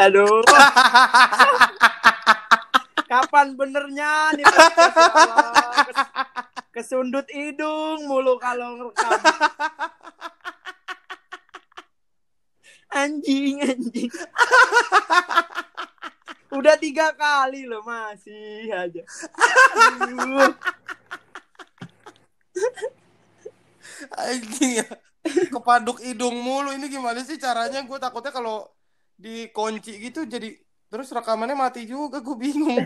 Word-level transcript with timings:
Aduh. 0.00 0.40
Kapan 3.10 3.58
benernya 3.58 4.30
nih 4.38 4.46
podcast, 4.46 5.98
Kesundut 6.70 7.26
hidung 7.28 8.06
mulu 8.06 8.38
kalau 8.38 8.78
ngerekam. 8.78 9.18
Anjing, 12.90 13.62
anjing. 13.66 14.10
Udah 16.54 16.78
tiga 16.78 17.10
kali 17.18 17.66
loh 17.66 17.82
masih 17.82 18.70
aja. 18.70 19.02
Aduh. 20.00 20.54
Anjing 24.16 24.80
ya. 24.80 24.86
Kepaduk 25.50 26.00
hidung 26.00 26.40
mulu. 26.40 26.72
Ini 26.72 26.88
gimana 26.88 27.20
sih 27.26 27.42
caranya? 27.42 27.82
Gue 27.82 27.98
takutnya 27.98 28.30
kalau 28.30 28.70
dikunci 29.20 30.00
gitu 30.00 30.24
jadi 30.24 30.56
terus 30.90 31.12
rekamannya 31.12 31.54
mati 31.54 31.84
juga. 31.86 32.18
Gue 32.24 32.36
bingung. 32.40 32.80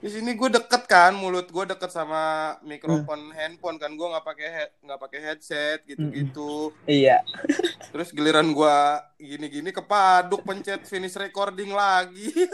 Di 0.00 0.08
sini 0.08 0.32
gue 0.32 0.48
deket 0.48 0.88
kan, 0.88 1.12
mulut 1.12 1.52
gue 1.52 1.64
deket 1.76 1.92
sama 1.92 2.56
mikrofon 2.64 3.36
handphone 3.36 3.76
kan. 3.76 3.92
Gue 3.92 4.08
nggak 4.08 4.24
pakai 4.24 4.48
head, 4.48 4.70
nggak 4.80 5.00
pakai 5.00 5.20
headset 5.20 5.84
gitu-gitu. 5.84 6.72
Iya. 6.88 7.20
Terus 7.92 8.08
giliran 8.08 8.48
gue 8.48 8.76
gini-gini 9.20 9.68
kepaduk 9.76 10.40
pencet 10.40 10.88
finish 10.88 11.20
recording 11.20 11.76
lagi. 11.76 12.32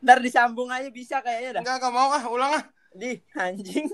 Ntar 0.00 0.24
disambung 0.24 0.72
aja 0.72 0.88
bisa 0.88 1.20
kayaknya 1.20 1.60
dah. 1.60 1.62
Enggak, 1.68 1.76
enggak 1.84 1.92
mau 1.92 2.08
ah, 2.08 2.24
ulang 2.32 2.52
ah. 2.56 2.64
Di 2.96 3.20
anjing. 3.36 3.92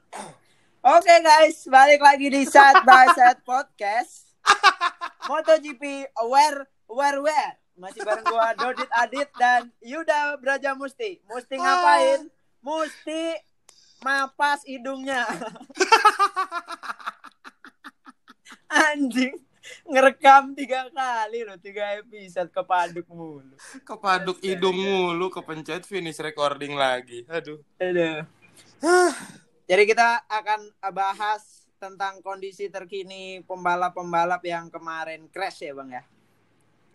Oke 0.94 1.14
guys, 1.18 1.66
balik 1.66 1.98
lagi 1.98 2.30
di 2.30 2.46
Side 2.46 2.86
by 2.86 3.10
Side 3.18 3.42
Podcast. 3.42 4.30
MotoGP 5.26 5.82
Where 6.30 6.66
Where 6.86 7.20
Where 7.22 7.52
masih 7.76 8.00
bareng 8.08 8.24
gua 8.24 8.56
Dodit 8.56 8.88
Adit 8.88 9.28
dan 9.36 9.68
Yuda 9.84 10.40
Braja 10.40 10.72
Musti. 10.72 11.20
Musti 11.28 11.60
ngapain? 11.60 12.24
Musti 12.64 13.36
mapas 14.00 14.64
hidungnya. 14.64 15.28
Anjing 18.66 19.36
ngerekam 19.86 20.54
tiga 20.54 20.90
kali 20.90 21.42
loh 21.46 21.58
tiga 21.58 21.98
episode 22.00 22.50
kepaduk 22.50 23.06
mulu. 23.10 23.54
Kepaduk 23.84 24.38
hidung 24.42 24.78
mulu, 24.78 25.30
kepencet 25.30 25.86
finish 25.86 26.18
recording 26.18 26.74
lagi. 26.74 27.26
Aduh. 27.28 27.60
Aduh. 27.78 28.24
Jadi 29.66 29.82
kita 29.84 30.22
akan 30.30 30.70
bahas 30.94 31.55
tentang 31.76 32.24
kondisi 32.24 32.72
terkini 32.72 33.44
pembalap-pembalap 33.44 34.40
yang 34.42 34.72
kemarin 34.72 35.28
crash 35.28 35.64
ya 35.64 35.72
bang 35.76 35.90
ya. 35.92 36.04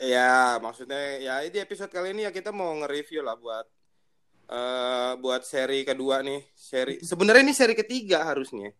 Ya, 0.02 0.58
maksudnya 0.58 1.22
ya 1.22 1.34
di 1.46 1.62
episode 1.62 1.94
kali 1.94 2.18
ini 2.18 2.26
ya 2.26 2.34
kita 2.34 2.50
mau 2.50 2.73
nge-review 2.82 3.22
lah 3.22 3.38
buat 3.38 3.66
eh 4.52 5.12
buat 5.22 5.46
seri 5.46 5.86
kedua 5.86 6.26
nih. 6.26 6.42
Seri 6.58 6.98
sebenarnya 7.06 7.46
ini 7.46 7.54
seri 7.54 7.78
ketiga 7.78 8.26
harusnya. 8.26 8.73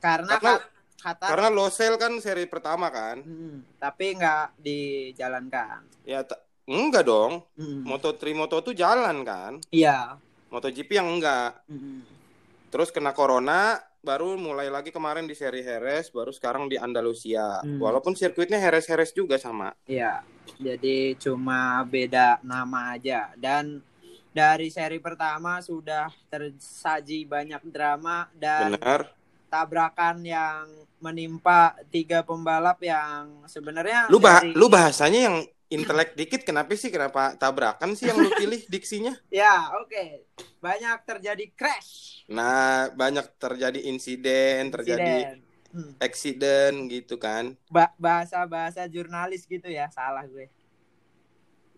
Karena, 0.00 0.40
Karena- 0.40 0.58
ka- 0.58 0.68
kata 0.98 1.26
Karena 1.28 1.48
Losel 1.52 1.94
kan 2.00 2.16
seri 2.18 2.48
pertama 2.48 2.88
kan. 2.88 3.20
Hmm, 3.20 3.60
tapi 3.76 4.16
nggak 4.16 4.56
dijalankan. 4.58 5.84
Ya 6.08 6.24
enggak 6.64 7.04
dong. 7.04 7.44
Hmm. 7.54 7.84
Moto3 7.84 8.32
Moto 8.32 8.56
tuh 8.64 8.72
jalan 8.72 9.20
kan. 9.22 9.60
Iya. 9.68 10.16
MotoGP 10.48 10.96
yang 10.96 11.12
enggak. 11.12 11.60
Hmm. 11.68 12.02
Terus 12.72 12.88
kena 12.88 13.12
corona 13.12 13.76
baru 14.02 14.34
mulai 14.34 14.66
lagi 14.66 14.90
kemarin 14.90 15.30
di 15.30 15.34
seri 15.38 15.62
Heres, 15.62 16.10
baru 16.10 16.34
sekarang 16.34 16.66
di 16.66 16.74
Andalusia. 16.74 17.62
Hmm. 17.62 17.78
Walaupun 17.78 18.18
sirkuitnya 18.18 18.58
Heres-Heres 18.58 19.14
juga 19.14 19.38
sama. 19.38 19.70
Iya. 19.86 20.26
Jadi 20.58 21.14
cuma 21.22 21.86
beda 21.86 22.42
nama 22.42 22.98
aja 22.98 23.30
dan 23.38 23.78
dari 24.34 24.74
seri 24.74 24.98
pertama 24.98 25.62
sudah 25.62 26.10
tersaji 26.26 27.22
banyak 27.24 27.62
drama 27.62 28.26
dan 28.34 28.74
Benar. 28.74 29.00
tabrakan 29.46 30.18
yang 30.26 30.66
menimpa 30.98 31.78
tiga 31.94 32.26
pembalap 32.26 32.82
yang 32.82 33.46
sebenarnya 33.46 34.10
Lu 34.10 34.18
bah 34.18 34.42
dari- 34.42 34.54
lu 34.54 34.66
bahasanya 34.66 35.20
yang 35.30 35.36
intelek 35.76 36.10
dikit 36.18 36.42
kenapa 36.48 36.70
sih 36.76 36.90
kenapa 36.94 37.22
tabrakan 37.40 37.90
sih 37.98 38.06
yang 38.10 38.18
lu 38.20 38.30
pilih 38.40 38.60
diksinya? 38.68 39.12
ya 39.32 39.72
oke 39.80 40.04
banyak 40.64 40.96
terjadi 41.08 41.44
crash 41.58 41.92
Nah, 42.32 42.88
banyak 42.94 43.26
terjadi 43.36 43.80
insiden, 43.90 44.70
terjadi. 44.72 45.36
Hmm. 45.72 45.92
accident 46.00 46.76
gitu 46.92 47.16
kan. 47.16 47.44
Ba- 47.72 47.96
bahasa-bahasa 47.96 48.84
jurnalis 48.94 49.42
gitu 49.48 49.68
ya 49.72 49.88
salah 49.88 50.24
gue 50.28 50.46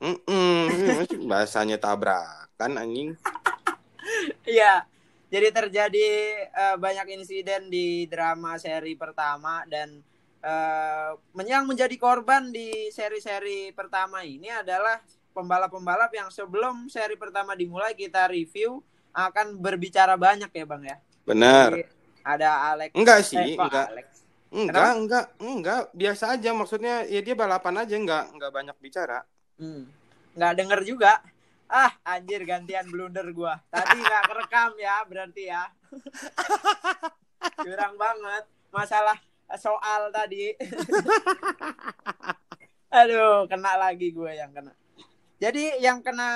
Mm-mm, 0.02 0.68
bahasanya 1.30 1.76
tabrakan 1.80 2.72
anjing. 2.82 3.10
Iya 4.44 4.84
jadi 5.32 5.48
terjadi 5.50 6.06
eh, 6.46 6.76
banyak 6.78 7.06
insiden 7.18 7.66
di 7.72 8.06
drama 8.06 8.54
seri 8.60 8.94
pertama 8.94 9.64
dan 9.66 9.98
eh, 10.44 11.10
yang 11.48 11.64
menjadi 11.64 11.96
korban 11.96 12.52
di 12.52 12.92
seri-seri 12.92 13.72
pertama 13.72 14.20
ini 14.22 14.52
adalah 14.52 15.00
pembalap-pembalap 15.32 16.12
yang 16.12 16.28
sebelum 16.28 16.86
seri 16.92 17.16
pertama 17.16 17.56
dimulai 17.56 17.96
kita 17.96 18.28
review 18.28 18.84
akan 19.16 19.58
berbicara 19.58 20.14
banyak 20.14 20.50
ya 20.52 20.64
bang 20.68 20.82
ya 20.84 20.96
Benar. 21.24 21.70
Jadi, 21.72 21.82
ada 22.24 22.50
Alex 22.76 22.90
Enggak 22.92 23.18
eh, 23.20 23.24
sih, 23.24 23.46
kok 23.56 23.64
enggak. 23.68 23.88
Alex 23.90 24.06
Enggak, 24.54 24.92
enggak, 24.94 25.26
enggak, 25.42 25.82
biasa 25.90 26.24
aja 26.38 26.50
maksudnya 26.54 27.02
ya 27.10 27.18
dia 27.26 27.34
balapan 27.34 27.74
aja 27.82 27.98
enggak 27.98 28.30
enggak 28.30 28.54
banyak 28.54 28.76
bicara. 28.78 29.26
Hmm. 29.58 29.90
Nggak 30.38 30.52
denger 30.62 30.80
juga. 30.86 31.12
Ah, 31.66 31.90
anjir 32.06 32.46
gantian 32.46 32.86
blunder 32.86 33.26
gua. 33.34 33.58
Tadi 33.66 33.98
nggak 33.98 34.22
kerekam 34.30 34.70
ya, 34.78 35.02
berarti 35.10 35.42
ya. 35.50 35.66
Curang 37.66 37.98
banget. 37.98 38.44
Masalah 38.70 39.18
soal 39.54 40.10
tadi. 40.10 40.50
Aduh, 42.94 43.46
kena 43.46 43.74
lagi 43.74 44.10
gue 44.10 44.32
yang 44.32 44.50
kena. 44.50 44.72
Jadi 45.34 45.82
yang 45.82 46.00
kena 46.00 46.30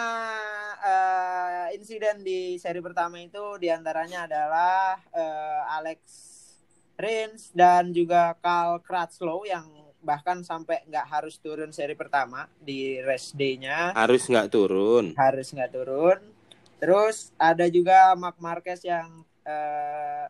eh, 0.76 1.66
insiden 1.78 2.20
di 2.20 2.58
seri 2.58 2.82
pertama 2.82 3.16
itu 3.16 3.56
di 3.56 3.70
antaranya 3.70 4.26
adalah 4.26 4.98
eh, 5.14 5.62
Alex 5.78 6.00
Rins 6.98 7.54
dan 7.54 7.94
juga 7.94 8.34
Carl 8.36 8.82
Kratzlow 8.82 9.46
yang 9.46 9.64
bahkan 10.02 10.42
sampai 10.42 10.82
nggak 10.86 11.06
harus 11.08 11.38
turun 11.38 11.70
seri 11.70 11.94
pertama 11.94 12.46
di 12.58 12.98
race 13.02 13.34
day-nya 13.34 13.94
Harus 13.94 14.26
nggak 14.26 14.50
turun. 14.50 15.14
harus 15.14 15.46
nggak 15.54 15.72
turun. 15.72 16.18
Terus 16.78 17.30
ada 17.38 17.66
juga 17.70 18.12
Mark 18.18 18.36
Marquez 18.42 18.82
yang 18.82 19.22
eh, 19.46 20.26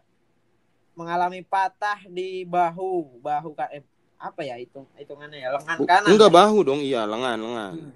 mengalami 0.99 1.47
patah 1.47 2.03
di 2.11 2.43
bahu, 2.43 3.23
bahu 3.23 3.55
eh, 3.71 3.87
apa 4.19 4.43
ya 4.43 4.59
itu 4.59 4.83
hitungannya 4.99 5.39
ya 5.47 5.55
lengan 5.55 5.79
kanan. 5.87 6.11
enggak 6.11 6.31
ya? 6.31 6.37
bahu 6.43 6.59
dong, 6.67 6.81
iya 6.83 7.07
lengan, 7.07 7.39
lengan. 7.39 7.73
Hmm, 7.79 7.93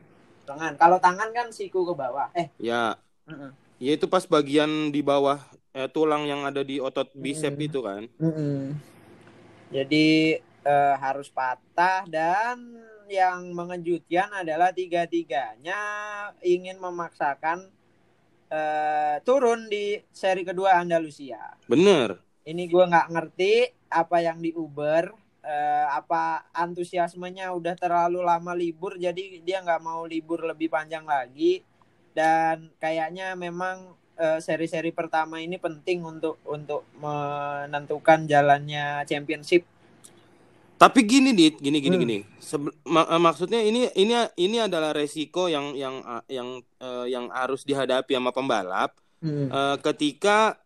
lengan. 0.46 0.72
Kalau 0.78 0.98
tangan 1.02 1.28
kan 1.34 1.46
siku 1.50 1.82
ke 1.82 1.98
bawah. 1.98 2.30
Eh, 2.38 2.46
Ya, 2.62 2.94
heeh. 3.26 3.50
ya 3.82 3.90
itu 3.98 4.06
pas 4.06 4.22
bagian 4.22 4.94
di 4.94 5.02
bawah 5.02 5.42
eh, 5.74 5.90
tulang 5.90 6.30
yang 6.30 6.46
ada 6.46 6.62
di 6.62 6.78
otot 6.78 7.10
bicep 7.18 7.58
Hmm. 7.58 7.66
itu 7.66 7.80
kan. 7.82 8.02
Jadi 9.74 10.38
eh, 10.62 10.94
harus 11.02 11.26
patah 11.26 12.06
dan 12.06 12.78
yang 13.10 13.50
mengejutkan 13.50 14.30
adalah 14.30 14.70
tiga-tiganya 14.70 15.74
ingin 16.38 16.78
memaksakan 16.78 17.66
eh, 18.46 19.16
turun 19.26 19.66
di 19.66 19.98
seri 20.14 20.46
kedua 20.46 20.78
Andalusia. 20.78 21.58
Bener. 21.66 22.14
Ini 22.42 22.66
gue 22.66 22.84
nggak 22.84 23.10
ngerti 23.14 23.52
apa 23.88 24.18
yang 24.18 24.42
di 24.42 24.50
Uber, 24.50 25.14
eh, 25.42 25.86
apa 25.86 26.50
antusiasmenya 26.50 27.54
udah 27.54 27.74
terlalu 27.78 28.18
lama 28.18 28.50
libur, 28.52 28.98
jadi 28.98 29.38
dia 29.40 29.62
nggak 29.62 29.82
mau 29.82 30.02
libur 30.02 30.42
lebih 30.42 30.66
panjang 30.66 31.06
lagi. 31.06 31.62
Dan 32.12 32.68
kayaknya 32.76 33.32
memang 33.34 33.94
eh, 34.12 34.38
seri-seri 34.38 34.92
pertama 34.92 35.40
ini 35.40 35.56
penting 35.56 36.04
untuk 36.04 36.36
untuk 36.44 36.84
menentukan 37.00 38.28
jalannya 38.28 39.02
championship. 39.08 39.64
Tapi 40.76 41.00
gini 41.06 41.30
dit, 41.30 41.56
gini 41.56 41.78
gini 41.78 41.94
Hmm. 41.96 42.02
gini. 42.02 42.18
Sebe- 42.36 42.74
ma- 42.84 43.06
eh, 43.06 43.22
maksudnya 43.22 43.62
ini 43.62 43.86
ini 43.94 44.12
ini 44.36 44.58
adalah 44.58 44.90
resiko 44.90 45.46
yang 45.46 45.78
yang 45.78 46.02
yang 46.26 46.58
eh, 46.58 47.06
yang 47.08 47.30
harus 47.30 47.62
dihadapi 47.62 48.12
sama 48.12 48.34
pembalap 48.34 48.98
eh, 49.48 49.76
ketika 49.80 50.58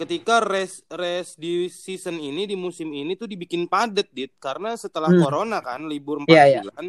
ketika 0.00 0.40
race 0.40 0.80
race 0.88 1.36
di 1.36 1.68
season 1.68 2.16
ini 2.16 2.48
di 2.48 2.56
musim 2.56 2.88
ini 2.88 3.12
tuh 3.12 3.28
dibikin 3.28 3.68
padat 3.68 4.08
dit 4.10 4.32
karena 4.40 4.72
setelah 4.72 5.12
Hmm. 5.12 5.20
corona 5.20 5.60
kan 5.60 5.84
libur 5.84 6.24
4 6.24 6.32
Iya, 6.32 6.44
iya. 6.48 6.60
bulan 6.64 6.86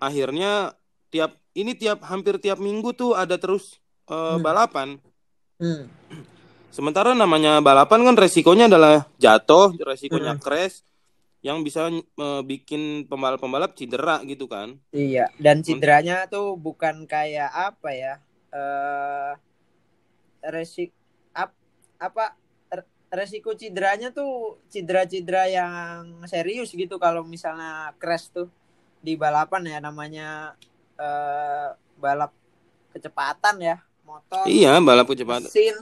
akhirnya 0.00 0.52
tiap 1.12 1.36
ini 1.52 1.76
tiap 1.76 2.00
hampir 2.08 2.40
tiap 2.40 2.56
minggu 2.56 2.96
tuh 2.96 3.12
ada 3.12 3.36
terus 3.36 3.76
eh, 4.08 4.16
Hmm. 4.16 4.40
balapan. 4.40 4.88
Hmm. 5.60 5.84
Sementara 6.74 7.12
namanya 7.12 7.60
balapan 7.60 8.02
kan 8.06 8.16
resikonya 8.16 8.66
adalah 8.66 9.04
jatuh, 9.20 9.76
resikonya 9.76 10.34
Hmm. 10.34 10.42
crash. 10.42 10.80
yang 11.40 11.64
bisa 11.64 11.88
eh, 11.88 12.42
bikin 12.44 13.08
pembalap-pembalap 13.08 13.72
cedera 13.72 14.20
gitu 14.28 14.44
kan. 14.44 14.76
Iya, 14.92 15.32
dan 15.40 15.64
cederanya 15.64 16.28
tuh 16.28 16.52
bukan 16.52 17.08
kayak 17.08 17.48
apa 17.48 17.88
ya? 17.96 18.14
Eh 18.52 19.32
resik 20.44 20.92
apa 22.00 22.32
resiko 23.12 23.52
cederanya 23.52 24.08
tuh 24.08 24.56
cedera-cedera 24.72 25.50
yang 25.50 26.24
serius 26.24 26.72
gitu 26.72 26.96
kalau 26.96 27.26
misalnya 27.26 27.92
crash 28.00 28.32
tuh 28.32 28.48
di 29.04 29.18
balapan 29.18 29.66
ya 29.66 29.78
namanya 29.82 30.54
eh 30.96 31.68
balap 32.00 32.32
kecepatan 32.90 33.56
ya, 33.60 33.76
motor, 34.02 34.44
Iya, 34.48 34.80
balap 34.80 35.06
kecepatan. 35.06 35.46
mesin, 35.46 35.76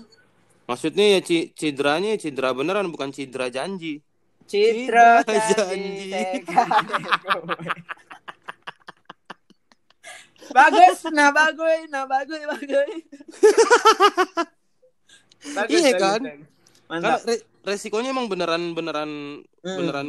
Maksudnya 0.68 1.16
ya 1.16 1.20
cederanya 1.56 2.12
ya 2.16 2.18
cedera 2.20 2.52
beneran 2.52 2.90
bukan 2.90 3.08
cedera 3.14 3.48
janji. 3.48 4.02
citra 4.48 5.22
Citra 5.22 5.36
janji 5.64 6.08
janji. 6.12 6.12
bagus, 10.50 10.98
nah 11.12 11.28
bagus, 11.30 11.80
nah 11.92 12.04
bagus, 12.08 12.40
bagus. 12.40 12.88
Bagus, 15.40 15.70
Iya 15.70 15.90
bagus, 15.92 16.00
kan? 16.00 16.20
bagus. 16.20 16.46
Karena 16.88 17.04
Mantap. 17.14 17.20
re- 17.24 17.44
resikonya 17.64 18.08
emang 18.10 18.26
beneran 18.26 18.62
beneran 18.72 19.10
Hmm. 19.60 19.76
beneran 19.76 20.08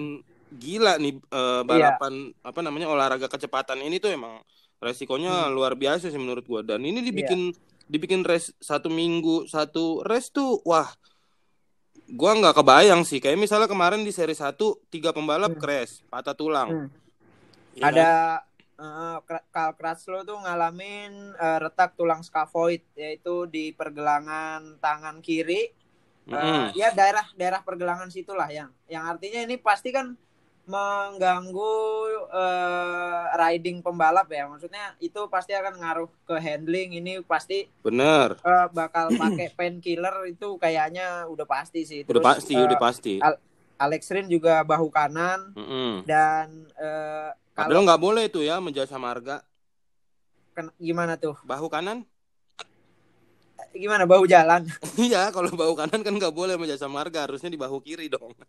gila 0.49 0.95
nih 0.95 1.13
eh, 1.13 1.61
balapan 1.61 2.13
apa 2.41 2.59
namanya 2.59 2.87
olahraga 2.87 3.27
kecepatan 3.27 3.79
ini 3.79 3.97
tuh 3.97 4.09
emang 4.09 4.39
resikonya 4.77 5.45
luar 5.47 5.75
biasa 5.75 6.07
sih 6.07 6.17
menurut 6.17 6.41
gua 6.43 6.63
dan 6.63 6.81
ini 6.81 7.03
dibikin 7.03 7.51
dibikin 7.85 8.23
race 8.23 8.55
satu 8.57 8.87
minggu 8.87 9.45
satu 9.45 10.01
race 10.01 10.31
tuh 10.31 10.63
wah 10.63 10.87
gua 12.09 12.33
nggak 12.33 12.55
kebayang 12.55 13.01
sih 13.03 13.19
kayak 13.19 13.37
misalnya 13.37 13.67
kemarin 13.67 14.01
di 14.01 14.09
seri 14.09 14.33
1 14.33 14.55
tiga 14.87 15.11
pembalap 15.11 15.51
Hmm. 15.51 15.61
crash 15.61 16.01
patah 16.07 16.33
tulang 16.33 16.69
Hmm. 16.69 16.89
Ya 17.75 17.85
kan? 17.85 17.93
Ada 17.93 18.09
Kra- 19.27 19.45
Karl 19.53 19.73
Kratzlow 19.79 20.21
tuh 20.23 20.37
ngalamin 20.43 21.11
eh, 21.35 21.57
retak 21.63 21.95
tulang 21.99 22.21
skavoid 22.23 22.81
yaitu 22.95 23.45
di 23.49 23.71
pergelangan 23.75 24.79
tangan 24.83 25.19
kiri. 25.23 25.71
Eh, 26.29 26.35
Mm-mm. 26.35 26.77
ya 26.77 26.93
daerah 26.93 27.25
daerah 27.33 27.61
pergelangan 27.65 28.09
situlah 28.13 28.47
yang 28.53 28.69
yang 28.85 29.03
artinya 29.09 29.39
ini 29.47 29.57
pasti 29.57 29.89
kan 29.89 30.13
mengganggu 30.69 31.73
eh, 32.29 33.23
riding 33.41 33.81
pembalap 33.85 34.27
ya. 34.29 34.45
Maksudnya 34.51 34.93
itu 35.01 35.19
pasti 35.33 35.51
akan 35.57 35.73
ngaruh 35.81 36.09
ke 36.27 36.35
handling. 36.37 36.89
Ini 36.99 37.25
pasti 37.25 37.65
bener 37.83 38.37
eh, 38.45 38.67
bakal 38.73 39.09
pakai 39.17 39.47
painkiller 39.57 40.15
itu 40.29 40.55
kayaknya 40.61 41.25
udah 41.27 41.45
pasti 41.49 41.83
sih. 41.87 42.01
udah 42.05 42.21
Terus, 42.21 42.23
pasti 42.23 42.53
eh, 42.55 42.63
udah 42.63 42.77
pasti 42.79 43.13
Al- 43.21 43.41
Alex 43.79 44.01
Rin 44.11 44.27
juga 44.27 44.61
bahu 44.67 44.87
kanan 44.91 45.55
Mm-mm. 45.55 46.03
dan 46.05 46.67
eh, 46.77 47.29
kalau 47.31 47.38
Padahal 47.67 47.83
nggak 47.83 48.01
boleh 48.01 48.23
tuh 48.31 48.43
ya 48.47 48.63
menjasa 48.63 48.95
marga 48.95 49.43
ken- 50.55 50.75
gimana 50.79 51.19
tuh? 51.19 51.35
bahu 51.43 51.67
kanan 51.67 52.07
Gimana 53.75 54.07
bahu 54.09 54.25
jalan? 54.25 54.65
Iya, 54.97 55.29
kalau 55.29 55.53
bahu 55.53 55.77
kanan 55.77 56.01
kan 56.01 56.13
nggak 56.15 56.33
boleh 56.33 56.57
menjasa 56.57 56.89
marga, 56.89 57.29
harusnya 57.29 57.53
di 57.53 57.59
bahu 57.59 57.77
kiri 57.83 58.09
dong. 58.09 58.33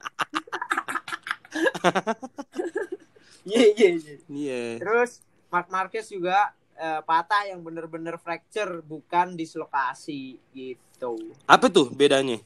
Iya 3.40 3.64
iya 3.72 3.88
iya. 3.96 4.14
Iya. 4.28 4.62
Terus 4.84 5.24
Mark 5.48 5.72
Marquez 5.72 6.12
juga 6.12 6.52
eh, 6.76 7.00
patah 7.02 7.48
yang 7.48 7.64
bener-bener 7.64 8.20
fracture 8.20 8.84
bukan 8.84 9.32
dislokasi 9.32 10.36
gitu. 10.52 11.32
Apa 11.48 11.72
tuh 11.72 11.88
bedanya? 11.88 12.36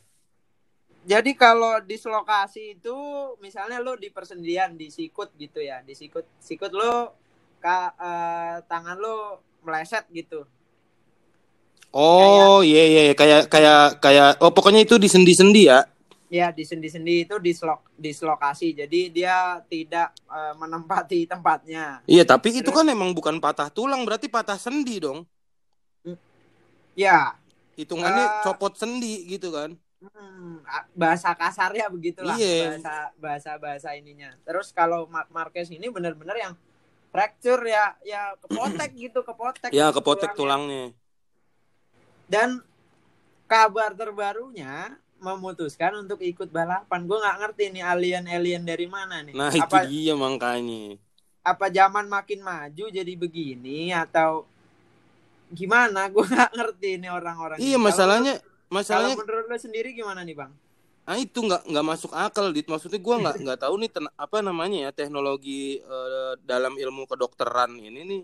Jadi 1.04 1.36
kalau 1.36 1.84
dislokasi 1.84 2.80
itu 2.80 2.96
misalnya 3.44 3.76
lo 3.84 3.92
di 4.00 4.08
persendian 4.08 4.72
di 4.72 4.88
sikut 4.88 5.36
gitu 5.36 5.60
ya, 5.60 5.84
di 5.84 5.92
sikut 5.92 6.24
sikut 6.40 6.72
lo 6.72 7.12
ka, 7.60 7.92
eh, 7.96 8.56
tangan 8.64 8.96
lo 8.96 9.44
meleset 9.64 10.08
gitu. 10.08 10.48
Oh, 11.94 12.64
iya 12.64 12.84
iya 12.90 13.02
iya. 13.12 13.14
kayak 13.14 13.52
kayak 13.52 14.00
kayak 14.02 14.28
oh 14.42 14.50
pokoknya 14.50 14.82
itu 14.82 14.96
di 14.98 15.06
sendi-sendi 15.06 15.70
ya. 15.70 15.84
Ya 16.32 16.50
di 16.50 16.64
sendi-sendi 16.66 17.28
itu 17.28 17.36
dislok 17.38 17.94
dislokasi. 18.00 18.74
Jadi 18.74 19.12
dia 19.12 19.60
tidak 19.68 20.16
eh, 20.26 20.54
menempati 20.56 21.22
tempatnya. 21.32 22.00
Iya, 22.08 22.24
tapi 22.24 22.50
itu 22.50 22.72
kan 22.72 22.88
emang 22.88 23.12
bukan 23.12 23.38
patah 23.38 23.68
tulang, 23.70 24.02
berarti 24.08 24.26
patah 24.26 24.56
sendi 24.58 24.98
dong. 24.98 25.28
Ya, 26.94 27.34
Hitungannya 27.74 28.24
Ah. 28.24 28.42
copot 28.46 28.78
sendi 28.78 29.26
gitu 29.26 29.50
kan. 29.50 29.74
Hmm, 30.04 30.60
bahasa 30.92 31.32
kasarnya 31.32 31.88
begitulah 31.88 32.36
Iya. 32.36 32.76
bahasa 32.76 32.94
bahasa 33.16 33.50
bahasa 33.56 33.88
ininya. 33.96 34.36
Terus 34.44 34.68
kalau 34.68 35.08
Mark 35.08 35.32
Marquez 35.32 35.72
ini 35.72 35.88
benar-benar 35.88 36.36
yang 36.36 36.52
fracture 37.08 37.64
ya 37.64 37.96
ya 38.04 38.36
kepotek 38.36 38.90
gitu 39.08 39.24
kepotek. 39.24 39.72
Ya, 39.72 39.88
kepotek 39.88 40.36
tulangnya. 40.36 40.92
tulangnya. 40.92 41.00
Dan 42.28 42.60
kabar 43.46 43.96
terbarunya 43.96 44.92
memutuskan 45.16 46.04
untuk 46.04 46.20
ikut 46.20 46.52
balapan. 46.52 47.08
Gue 47.08 47.16
nggak 47.16 47.38
ngerti 47.40 47.64
nih 47.72 47.84
alien-alien 47.84 48.60
dari 48.60 48.84
mana 48.84 49.24
nih. 49.24 49.32
Nah, 49.32 49.48
itu 49.52 49.64
apa 49.64 49.88
dia 49.88 50.12
makanya. 50.12 51.00
apa 51.44 51.68
zaman 51.68 52.08
makin 52.08 52.40
maju 52.40 52.84
jadi 52.88 53.12
begini 53.16 53.92
atau 53.92 54.44
gimana? 55.48 56.08
Gue 56.12 56.24
nggak 56.24 56.52
ngerti 56.56 57.00
nih 57.00 57.10
orang-orang. 57.12 57.56
Iya. 57.56 57.76
Kalau 57.80 57.84
masalahnya 58.74 59.14
kalau 59.14 59.22
menurut 59.22 59.46
lo 59.46 59.56
sendiri 59.56 59.94
gimana 59.94 60.26
nih 60.26 60.34
bang? 60.34 60.52
ah 61.04 61.20
itu 61.20 61.36
nggak 61.36 61.68
nggak 61.68 61.86
masuk 61.86 62.12
akal 62.16 62.48
dit 62.50 62.64
maksudnya 62.64 62.96
gua 62.98 63.16
nggak 63.22 63.36
nggak 63.44 63.58
tahu 63.60 63.74
nih 63.76 63.90
ten- 63.92 64.14
apa 64.16 64.40
namanya 64.40 64.88
ya 64.88 64.90
teknologi 64.90 65.78
eh, 65.78 66.32
dalam 66.42 66.74
ilmu 66.80 67.04
kedokteran 67.04 67.76
ini 67.76 68.00
nih 68.02 68.22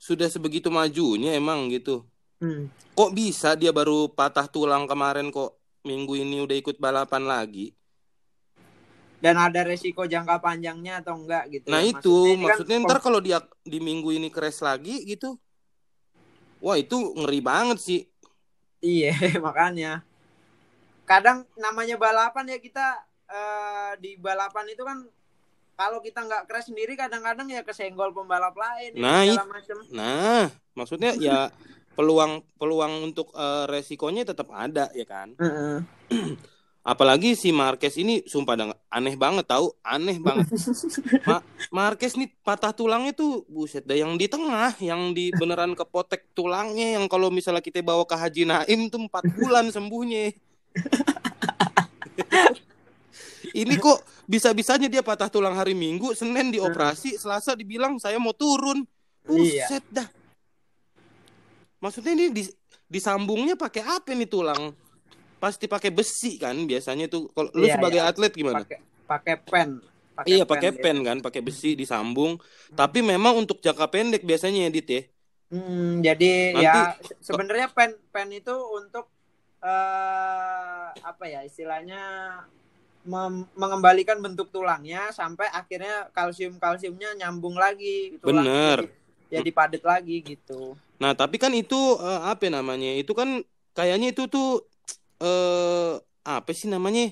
sudah 0.00 0.26
sebegitu 0.26 0.72
majunya 0.72 1.36
emang 1.38 1.70
gitu 1.70 2.02
Hmm. 2.38 2.70
kok 2.94 3.10
bisa 3.18 3.58
dia 3.58 3.74
baru 3.74 4.06
patah 4.14 4.46
tulang 4.46 4.86
kemarin 4.86 5.34
kok 5.34 5.58
minggu 5.82 6.22
ini 6.22 6.38
udah 6.46 6.54
ikut 6.54 6.78
balapan 6.78 7.26
lagi 7.26 7.74
dan 9.18 9.34
ada 9.34 9.66
resiko 9.66 10.06
jangka 10.06 10.38
panjangnya 10.38 11.02
atau 11.02 11.18
enggak 11.18 11.50
gitu. 11.50 11.66
nah 11.66 11.82
ya. 11.82 11.98
itu 11.98 12.14
ini 12.30 12.46
kan 12.46 12.46
maksudnya 12.46 12.76
ntar 12.86 12.98
kalau 13.02 13.18
dia 13.18 13.42
di 13.66 13.82
minggu 13.82 14.14
ini 14.14 14.30
crash 14.30 14.62
lagi 14.62 15.02
gitu 15.02 15.34
wah 16.62 16.78
itu 16.78 16.94
ngeri 16.94 17.42
banget 17.42 17.78
sih 17.82 18.00
Iya, 18.78 19.12
makanya. 19.46 20.02
Kadang 21.08 21.48
namanya 21.56 21.96
balapan 21.96 22.52
ya 22.52 22.58
kita 22.60 23.00
eh, 23.28 23.92
di 23.98 24.14
balapan 24.20 24.66
itu 24.68 24.82
kan 24.84 24.98
kalau 25.78 26.02
kita 26.02 26.26
nggak 26.26 26.50
crash 26.50 26.68
sendiri 26.68 26.98
kadang-kadang 26.98 27.46
ya 27.48 27.62
kesenggol 27.62 28.10
pembalap 28.10 28.52
lain 28.58 28.98
ya, 28.98 29.02
Nah, 29.02 29.22
segala 29.24 29.46
macem. 29.46 29.78
nah 29.94 30.44
maksudnya 30.74 31.14
ya 31.14 31.48
peluang 31.96 32.42
peluang 32.58 33.08
untuk 33.08 33.30
eh, 33.32 33.64
resikonya 33.70 34.26
tetap 34.26 34.50
ada 34.52 34.90
ya 34.92 35.06
kan 35.06 35.32
Heeh. 35.38 35.78
Apalagi 36.88 37.36
si 37.36 37.52
Marquez 37.52 38.00
ini 38.00 38.24
sumpah 38.24 38.56
dah 38.56 38.72
aneh 38.88 39.12
banget 39.12 39.44
tahu, 39.44 39.76
aneh 39.84 40.16
banget. 40.16 40.48
Ma- 41.28 41.44
Marquez 41.68 42.16
nih 42.16 42.32
patah 42.40 42.72
tulangnya 42.72 43.12
tuh 43.12 43.44
buset 43.44 43.84
dah 43.84 43.92
yang 43.92 44.16
di 44.16 44.24
tengah, 44.24 44.72
yang 44.80 45.12
di 45.12 45.28
beneran 45.36 45.76
kepotek 45.76 46.32
tulangnya 46.32 46.96
yang 46.96 47.04
kalau 47.04 47.28
misalnya 47.28 47.60
kita 47.60 47.84
bawa 47.84 48.08
ke 48.08 48.16
Haji 48.16 48.48
Naim 48.48 48.88
tuh 48.88 49.04
empat 49.04 49.20
bulan 49.36 49.68
sembuhnya. 49.68 50.32
ini 53.60 53.74
kok 53.76 54.00
bisa-bisanya 54.24 54.88
dia 54.88 55.04
patah 55.04 55.28
tulang 55.28 55.52
hari 55.52 55.76
Minggu, 55.76 56.16
Senin 56.16 56.48
dioperasi, 56.48 57.20
Selasa 57.20 57.52
dibilang 57.52 58.00
saya 58.00 58.16
mau 58.16 58.32
turun. 58.32 58.88
Iya. 59.28 59.68
Buset 59.68 59.84
dah. 59.92 60.08
Maksudnya 61.84 62.16
ini 62.16 62.32
dis- 62.32 62.56
disambungnya 62.88 63.60
pakai 63.60 63.84
apa 63.84 64.16
nih 64.16 64.24
tulang? 64.24 64.72
Pasti 65.38 65.70
pakai 65.70 65.90
besi 65.94 66.34
kan 66.36 66.54
biasanya 66.66 67.06
tuh. 67.06 67.30
Kalau 67.30 67.50
lu 67.54 67.66
Iya, 67.66 67.78
sebagai 67.78 68.00
iya. 68.02 68.10
atlet 68.10 68.32
gimana? 68.34 68.66
Pakai 69.08 69.34
pen. 69.40 69.78
iya, 70.26 70.42
pakai 70.42 70.74
gitu. 70.74 70.82
pen 70.82 70.98
kan, 71.06 71.16
pakai 71.22 71.40
besi 71.40 71.78
disambung. 71.78 72.42
Tapi 72.74 73.06
memang 73.06 73.38
untuk 73.38 73.62
jangka 73.62 73.86
pendek 73.86 74.26
biasanya 74.26 74.66
ya, 74.66 74.70
Dit 74.74 74.88
ya. 74.90 75.02
Hmm, 75.48 76.04
jadi 76.04 76.52
Nanti- 76.52 76.66
ya 76.66 76.74
sebenarnya 77.24 77.72
pen 77.72 77.96
pen 78.12 78.28
itu 78.34 78.52
untuk 78.52 79.08
eh 79.58 80.86
apa 80.92 81.24
ya 81.26 81.40
istilahnya 81.42 81.98
mengembalikan 83.56 84.20
bentuk 84.20 84.52
tulangnya 84.52 85.08
sampai 85.10 85.48
akhirnya 85.48 86.12
kalsium 86.12 86.60
kalsiumnya 86.60 87.16
nyambung 87.16 87.56
lagi 87.56 88.20
tulang 88.20 88.44
Bener. 88.44 88.78
jadi, 89.32 89.40
jadi 89.40 89.50
padat 89.50 89.82
lagi 89.82 90.16
gitu 90.20 90.76
Nah, 90.98 91.14
tapi 91.14 91.38
kan 91.38 91.54
itu 91.54 91.78
eh, 91.96 92.20
apa 92.26 92.50
namanya? 92.50 92.90
Itu 92.98 93.14
kan 93.14 93.38
kayaknya 93.70 94.10
itu 94.10 94.26
tuh 94.26 94.66
eh 95.22 95.92
apa 96.24 96.50
sih 96.52 96.68
namanya? 96.70 97.10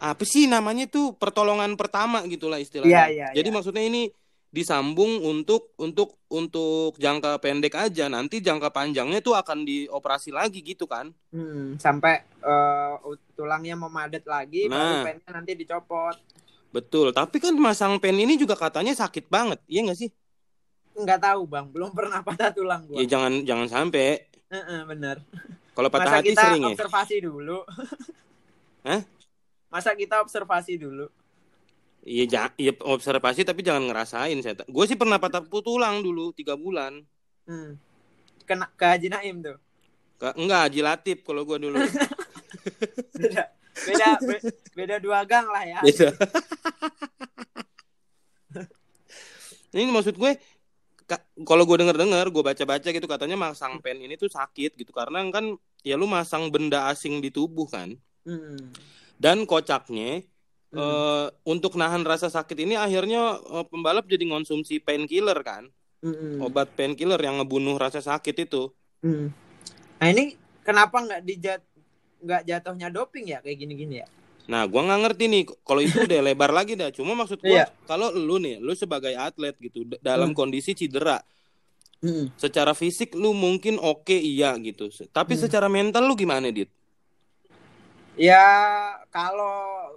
Apa 0.00 0.24
sih 0.24 0.48
namanya 0.48 0.88
tuh 0.88 1.16
pertolongan 1.16 1.76
pertama 1.76 2.24
gitulah 2.28 2.60
istilahnya. 2.60 3.08
Iya, 3.08 3.12
iya, 3.12 3.26
Jadi 3.36 3.48
iya. 3.48 3.54
maksudnya 3.54 3.84
ini 3.84 4.02
disambung 4.50 5.22
untuk 5.22 5.70
untuk 5.78 6.18
untuk 6.32 6.98
jangka 6.98 7.38
pendek 7.38 7.76
aja. 7.78 8.10
Nanti 8.10 8.42
jangka 8.42 8.72
panjangnya 8.74 9.22
tuh 9.22 9.38
akan 9.38 9.62
dioperasi 9.62 10.34
lagi 10.34 10.60
gitu 10.64 10.88
kan. 10.90 11.12
Hmm, 11.30 11.78
sampai 11.78 12.24
eh, 12.42 12.94
tulangnya 13.38 13.78
memadat 13.78 14.26
lagi 14.26 14.66
Nah. 14.66 14.76
baru 14.76 14.94
pennya 15.06 15.30
nanti 15.30 15.52
dicopot 15.54 16.18
Betul, 16.70 17.10
tapi 17.10 17.42
kan 17.42 17.50
masang 17.58 17.98
pen 17.98 18.14
ini 18.14 18.38
juga 18.38 18.54
katanya 18.54 18.94
sakit 18.94 19.26
banget, 19.26 19.58
iya 19.66 19.82
nggak 19.82 19.98
sih? 19.98 20.10
Nggak 20.94 21.18
tahu 21.18 21.42
bang, 21.50 21.66
belum 21.66 21.90
pernah 21.90 22.22
patah 22.22 22.54
tulang 22.54 22.86
gua. 22.86 23.02
Ya 23.02 23.10
jangan 23.10 23.42
jangan 23.42 23.66
sampai. 23.66 24.30
Heeh, 24.54 24.80
bener. 24.86 25.18
Kalau 25.70 25.88
patah 25.88 26.04
Masa 26.10 26.18
hati 26.20 26.28
kita 26.34 26.42
sering 26.42 26.62
ya. 26.62 26.68
observasi 26.74 27.16
dulu. 27.22 27.58
Hah? 28.88 29.00
Masa 29.70 29.90
kita 29.94 30.18
observasi 30.20 30.74
dulu. 30.80 31.06
Iya, 32.00 32.24
ja- 32.26 32.54
iya 32.56 32.72
observasi 32.80 33.44
tapi 33.44 33.60
jangan 33.60 33.84
ngerasain. 33.86 34.36
Saya, 34.40 34.56
gue 34.56 34.84
sih 34.88 34.96
pernah 34.96 35.20
patah 35.20 35.44
tulang 35.46 36.00
dulu 36.00 36.32
tiga 36.32 36.56
bulan. 36.56 37.04
Hmm. 37.44 37.76
Kena 38.48 38.66
ke 38.74 38.84
Haji 38.84 39.08
Naim 39.12 39.44
tuh. 39.44 39.56
Ke, 40.16 40.32
enggak, 40.36 40.60
Haji 40.68 40.80
Latif 40.80 41.18
kalau 41.22 41.44
gue 41.44 41.58
dulu. 41.60 41.76
Beda 43.20 43.44
beda 43.70 44.08
be- 44.20 44.42
beda 44.76 44.96
dua 45.00 45.24
gang 45.24 45.46
lah 45.48 45.64
ya. 45.64 45.80
Beda. 45.80 46.12
ini 49.72 49.88
maksud 49.88 50.18
gue 50.18 50.32
kalau 51.40 51.64
gue 51.64 51.80
denger 51.80 51.96
dengar 51.96 52.26
gue 52.28 52.42
baca 52.42 52.64
baca 52.64 52.88
gitu 52.88 53.06
katanya 53.06 53.34
masang 53.34 53.78
pen 53.78 53.98
ini 53.98 54.14
tuh 54.14 54.28
sakit 54.28 54.76
gitu 54.76 54.92
karena 54.92 55.24
kan 55.30 55.56
ya 55.80 55.96
lu 55.96 56.04
masang 56.04 56.50
benda 56.50 56.86
asing 56.86 57.18
di 57.18 57.30
tubuh 57.30 57.66
kan 57.66 57.96
Hmm. 58.20 58.70
dan 59.16 59.48
kocaknya 59.48 60.22
Hmm. 60.70 60.78
eh, 60.78 61.26
untuk 61.42 61.74
nahan 61.74 62.04
rasa 62.04 62.28
sakit 62.28 62.54
ini 62.60 62.76
akhirnya 62.76 63.40
eh, 63.40 63.64
pembalap 63.66 64.04
jadi 64.04 64.22
ngonsumsi 64.28 64.78
painkiller 64.78 65.40
kan 65.40 65.66
Hmm. 65.98 66.40
obat 66.40 66.70
painkiller 66.72 67.18
yang 67.18 67.40
ngebunuh 67.40 67.74
rasa 67.74 67.98
sakit 67.98 68.44
itu 68.44 68.68
Hmm. 69.00 69.32
Nah 69.96 70.08
ini 70.08 70.36
kenapa 70.60 71.00
nggak 71.00 71.22
dijat 71.24 71.60
nggak 72.20 72.42
jatuhnya 72.44 72.88
doping 72.88 73.32
ya 73.32 73.40
kayak 73.40 73.56
gini-gini 73.58 74.04
ya? 74.04 74.08
Nah, 74.48 74.64
gua 74.64 74.82
nggak 74.86 75.00
ngerti 75.04 75.24
nih 75.28 75.42
kalau 75.62 75.80
itu 75.82 75.98
udah 76.06 76.20
lebar 76.26 76.50
lagi 76.50 76.78
dah. 76.78 76.88
Cuma 76.94 77.12
maksud 77.12 77.42
gua 77.42 77.64
Iya. 77.64 77.66
kalau 77.84 78.08
lu 78.14 78.38
nih, 78.38 78.56
lu 78.62 78.72
sebagai 78.72 79.12
atlet 79.18 79.52
gitu 79.58 79.84
dalam 80.00 80.32
Hmm. 80.32 80.38
kondisi 80.38 80.72
cedera, 80.72 81.20
Hmm. 82.00 82.32
secara 82.34 82.72
fisik 82.72 83.12
lu 83.12 83.36
mungkin 83.36 83.76
oke 83.76 84.14
iya 84.14 84.56
gitu. 84.56 84.88
Tapi 85.10 85.36
Hmm. 85.36 85.42
secara 85.44 85.68
mental 85.68 86.08
lu 86.08 86.16
gimana, 86.16 86.48
Dit? 86.48 86.72
Ya 88.16 88.40
kalau 89.08 89.96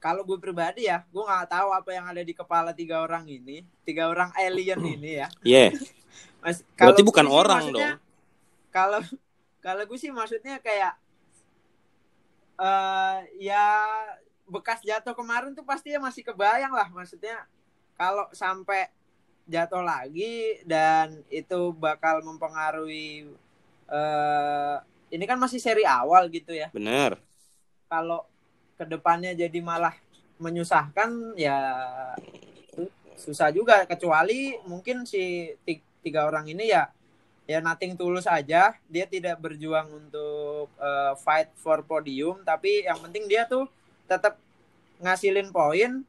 kalau 0.00 0.24
gue 0.24 0.40
pribadi 0.40 0.88
ya, 0.88 1.04
gue 1.04 1.20
nggak 1.20 1.52
tahu 1.52 1.68
apa 1.76 1.90
yang 1.92 2.08
ada 2.08 2.24
di 2.24 2.32
kepala 2.32 2.72
tiga 2.72 3.04
orang 3.04 3.28
ini, 3.28 3.68
tiga 3.84 4.08
orang 4.08 4.32
alien 4.32 4.80
ini 4.80 5.20
ya. 5.20 5.28
Iya. 5.44 5.68
Mas, 6.40 6.64
Berarti 6.72 7.04
gue 7.04 7.08
bukan 7.12 7.26
orang 7.28 7.68
maksudnya, 7.68 8.00
Kalau 8.72 9.00
kalau 9.60 9.82
gue 9.84 9.98
sih 10.00 10.08
maksudnya 10.08 10.56
kayak 10.56 10.96
eh 12.60 13.18
ya 13.40 13.88
bekas 14.44 14.84
jatuh 14.84 15.16
kemarin 15.16 15.56
tuh 15.56 15.64
pasti 15.64 15.96
ya 15.96 16.00
masih 16.02 16.20
kebayang 16.20 16.70
lah. 16.70 16.92
Maksudnya 16.92 17.48
kalau 17.96 18.28
sampai 18.36 18.92
jatuh 19.48 19.80
lagi 19.80 20.60
dan 20.68 21.24
itu 21.32 21.72
bakal 21.74 22.20
mempengaruhi 22.22 23.32
eh 23.88 24.76
ini 25.10 25.24
kan 25.26 25.40
masih 25.40 25.58
seri 25.58 25.82
awal 25.82 26.28
gitu 26.28 26.52
ya. 26.54 26.68
Bener. 26.70 27.16
kalau 27.90 28.22
ke 28.78 28.86
depannya 28.86 29.34
jadi 29.34 29.58
malah 29.58 29.90
menyusahkan 30.38 31.34
ya 31.34 31.58
su- 32.70 32.94
susah 33.18 33.50
juga. 33.50 33.82
Kecuali 33.82 34.54
mungkin 34.62 35.02
si 35.02 35.50
ti- 35.66 35.82
tiga 36.00 36.30
orang 36.30 36.46
ini 36.46 36.70
ya 36.70 36.86
ya 37.50 37.58
nothing 37.58 37.98
tulus 37.98 38.30
aja. 38.30 38.78
Dia 38.86 39.04
tidak 39.10 39.42
berjuang 39.42 39.90
untuk 39.90 40.70
eh, 40.78 41.12
fight 41.18 41.50
for 41.58 41.82
podium 41.82 42.46
tapi 42.46 42.86
yang 42.86 43.02
penting 43.02 43.26
dia 43.26 43.50
tuh 43.50 43.66
tetap 44.06 44.38
ngasilin 45.02 45.50
poin 45.50 46.06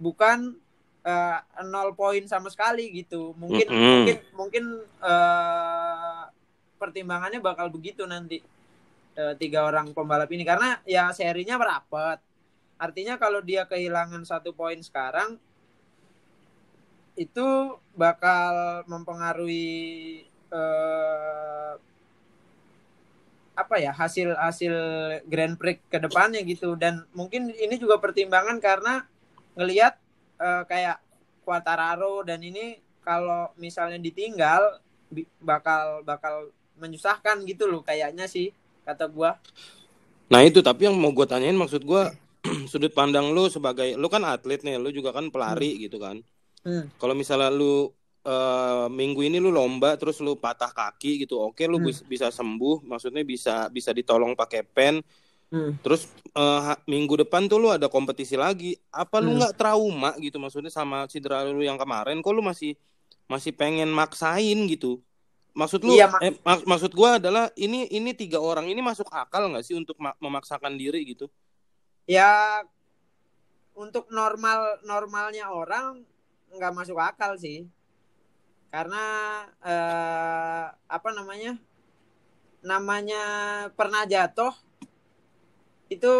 bukan 0.00 0.56
eh, 1.04 1.38
nol 1.68 1.92
poin 1.92 2.24
sama 2.24 2.48
sekali 2.48 2.88
gitu. 3.04 3.36
Mungkin 3.36 3.68
Mm-mm. 3.68 3.84
mungkin 3.84 4.16
mungkin 4.32 4.64
eh, 5.04 6.22
pertimbangannya 6.80 7.44
bakal 7.44 7.68
begitu 7.68 8.08
nanti 8.08 8.40
eh, 9.12 9.34
tiga 9.36 9.68
orang 9.68 9.92
pembalap 9.92 10.32
ini. 10.32 10.48
Karena 10.48 10.80
ya 10.88 11.12
serinya 11.12 11.60
merapat 11.60 12.24
artinya 12.78 13.18
kalau 13.18 13.42
dia 13.42 13.66
kehilangan 13.66 14.22
satu 14.24 14.54
poin 14.54 14.78
sekarang 14.78 15.36
itu 17.18 17.74
bakal 17.98 18.86
mempengaruhi 18.86 20.22
eh, 20.52 21.74
apa 23.58 23.74
ya 23.82 23.90
hasil 23.90 24.38
hasil 24.38 24.74
Grand 25.26 25.58
Prix 25.58 25.82
ke 25.90 25.98
depannya 25.98 26.46
gitu 26.46 26.78
dan 26.78 27.02
mungkin 27.10 27.50
ini 27.50 27.74
juga 27.74 27.98
pertimbangan 27.98 28.62
karena 28.62 29.04
ngelihat 29.58 29.98
eh, 30.38 30.62
kayak 30.68 31.02
Quartararo 31.42 32.22
dan 32.28 32.44
ini 32.44 32.78
kalau 33.00 33.50
misalnya 33.56 33.96
ditinggal 33.96 34.84
bakal 35.40 36.04
bakal 36.04 36.52
menyusahkan 36.76 37.42
gitu 37.48 37.64
loh 37.66 37.80
kayaknya 37.80 38.28
sih 38.28 38.52
kata 38.84 39.08
gua 39.08 39.40
Nah, 40.28 40.44
itu 40.44 40.60
tapi 40.60 40.84
yang 40.84 40.96
mau 40.96 41.08
gua 41.08 41.24
tanyain 41.24 41.56
maksud 41.56 41.82
gua 41.88 42.12
sudut 42.70 42.92
pandang 42.92 43.32
lu 43.32 43.48
sebagai 43.48 43.96
lu 43.96 44.06
kan 44.12 44.22
atlet 44.28 44.60
nih, 44.60 44.76
lu 44.76 44.92
juga 44.92 45.16
kan 45.16 45.32
pelari 45.32 45.80
gitu 45.80 45.96
kan. 45.96 46.20
Hmm. 46.62 46.92
Kalau 47.00 47.16
misalnya 47.16 47.48
lu 47.48 47.96
eh, 48.22 48.86
minggu 48.88 49.20
ini 49.22 49.38
lu 49.38 49.48
lomba 49.48 49.94
terus 49.94 50.18
lu 50.18 50.34
patah 50.34 50.70
kaki 50.70 51.22
gitu, 51.22 51.38
oke 51.38 51.60
lu 51.64 51.78
Hmm. 51.78 51.86
bis- 51.86 52.04
bisa 52.04 52.28
sembuh, 52.28 52.82
maksudnya 52.82 53.22
bisa 53.22 53.68
bisa 53.68 53.90
ditolong 53.90 54.34
pakai 54.34 54.62
pen. 54.62 55.00
Hmm. 55.48 55.80
Terus 55.80 56.04
eh, 56.36 56.60
ha- 56.60 56.80
minggu 56.84 57.24
depan 57.24 57.48
tuh 57.48 57.56
lu 57.56 57.68
ada 57.68 57.88
kompetisi 57.88 58.36
lagi. 58.36 58.76
Apa 58.90 59.18
lu 59.18 59.32
Hmm. 59.32 59.38
nggak 59.40 59.54
trauma 59.56 60.12
gitu 60.20 60.36
maksudnya 60.36 60.68
sama 60.68 61.06
cedera 61.06 61.42
lu 61.44 61.60
yang 61.60 61.76
kemarin? 61.76 62.20
Kok 62.20 62.32
lu 62.36 62.44
masih 62.44 62.76
masih 63.26 63.52
pengen 63.52 63.88
maksain 63.88 64.56
gitu? 64.68 65.00
Maksud 65.56 65.82
lu 65.82 65.96
Iya, 65.96 66.06
mak- 66.06 66.22
eh, 66.22 66.34
mak- 66.44 66.66
maksud 66.68 66.92
gua 66.92 67.16
adalah 67.18 67.50
ini 67.56 67.88
ini 67.90 68.12
tiga 68.12 68.38
orang 68.38 68.68
ini 68.68 68.78
masuk 68.78 69.08
akal 69.08 69.48
nggak 69.48 69.64
sih 69.64 69.74
untuk 69.74 69.96
ma- 69.98 70.14
memaksakan 70.20 70.76
diri 70.76 71.02
gitu? 71.02 71.26
ya 72.08 72.64
untuk 73.76 74.08
normal 74.08 74.80
normalnya 74.82 75.52
orang 75.52 76.00
nggak 76.50 76.72
masuk 76.72 76.96
akal 76.96 77.36
sih 77.36 77.68
karena 78.68 79.04
eh, 79.64 80.64
apa 80.88 81.08
namanya 81.16 81.56
namanya 82.60 83.22
pernah 83.72 84.04
jatuh 84.04 84.52
itu 85.88 86.12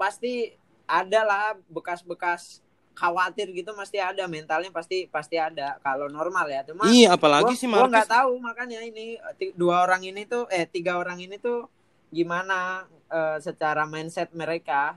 pasti 0.00 0.56
ada 0.88 1.20
lah 1.22 1.44
bekas-bekas 1.68 2.64
khawatir 2.96 3.48
gitu 3.56 3.72
pasti 3.72 3.96
ada 3.96 4.26
mentalnya 4.26 4.68
pasti 4.68 5.06
pasti 5.08 5.40
ada 5.40 5.78
kalau 5.80 6.10
normal 6.10 6.44
ya. 6.50 6.60
Cuma 6.66 6.88
iya, 6.90 7.14
apalagi 7.14 7.54
gua, 7.54 7.60
sih 7.60 7.68
gua 7.68 7.88
nggak 7.88 8.10
tahu 8.10 8.32
makanya 8.42 8.80
ini 8.84 9.16
dua 9.56 9.84
orang 9.88 10.04
ini 10.04 10.28
tuh 10.28 10.44
eh 10.50 10.68
tiga 10.68 10.98
orang 11.00 11.20
ini 11.20 11.40
tuh 11.40 11.68
gimana 12.10 12.84
eh, 13.08 13.38
secara 13.40 13.86
mindset 13.86 14.32
mereka. 14.36 14.96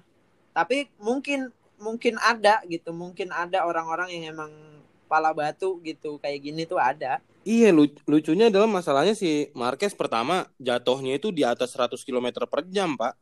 Tapi 0.52 0.92
mungkin 1.00 1.52
mungkin 1.80 2.16
ada 2.20 2.64
gitu 2.68 2.96
mungkin 2.96 3.32
ada 3.32 3.68
orang-orang 3.68 4.12
yang 4.14 4.36
emang 4.36 4.52
pala 5.14 5.30
batu 5.30 5.78
gitu 5.86 6.18
kayak 6.18 6.42
gini 6.42 6.66
tuh 6.66 6.82
ada 6.82 7.22
Iya, 7.44 7.76
lu- 7.76 7.92
lucunya 8.08 8.48
adalah 8.48 8.72
masalahnya 8.72 9.12
si 9.14 9.52
Marquez 9.52 9.92
pertama 9.92 10.48
jatuhnya 10.58 11.20
itu 11.20 11.28
di 11.28 11.44
atas 11.44 11.76
100 11.76 12.00
km 12.02 12.48
per 12.48 12.64
jam, 12.72 12.96
Pak. 12.96 13.14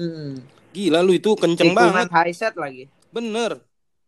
hmm. 0.00 0.32
Gila 0.72 1.04
lu 1.04 1.12
itu 1.12 1.36
kenceng 1.36 1.76
banget. 1.76 2.08
high 2.08 2.32
set 2.32 2.56
lagi 2.56 2.88
Bener. 3.12 3.60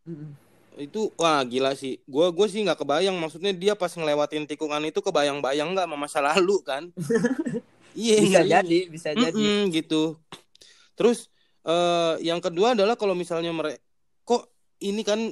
Hmm. 0.08 0.32
Itu 0.72 1.12
wah 1.20 1.44
gila 1.44 1.76
sih. 1.76 2.00
Gua 2.08 2.32
gue 2.32 2.48
sih 2.48 2.64
nggak 2.64 2.80
kebayang 2.80 3.12
maksudnya 3.20 3.52
dia 3.52 3.76
pas 3.76 3.92
ngelewatin 3.92 4.48
tikungan 4.48 4.80
itu 4.88 5.04
kebayang-bayang 5.04 5.76
nggak 5.76 5.84
sama 5.84 5.96
masa 6.00 6.24
lalu 6.24 6.56
kan? 6.64 6.88
Iya, 7.92 8.16
bisa 8.22 8.40
ngeri. 8.40 8.48
jadi 8.52 8.78
bisa 8.88 9.08
jadi 9.10 9.34
Mm-mm, 9.34 9.74
gitu. 9.74 10.16
Terus 10.94 11.26
eh 11.66 12.14
yang 12.24 12.40
kedua 12.40 12.72
adalah 12.72 12.96
kalau 12.96 13.12
misalnya 13.12 13.52
mereka 13.52 13.82
kok 14.22 14.48
ini 14.80 15.02
kan 15.02 15.28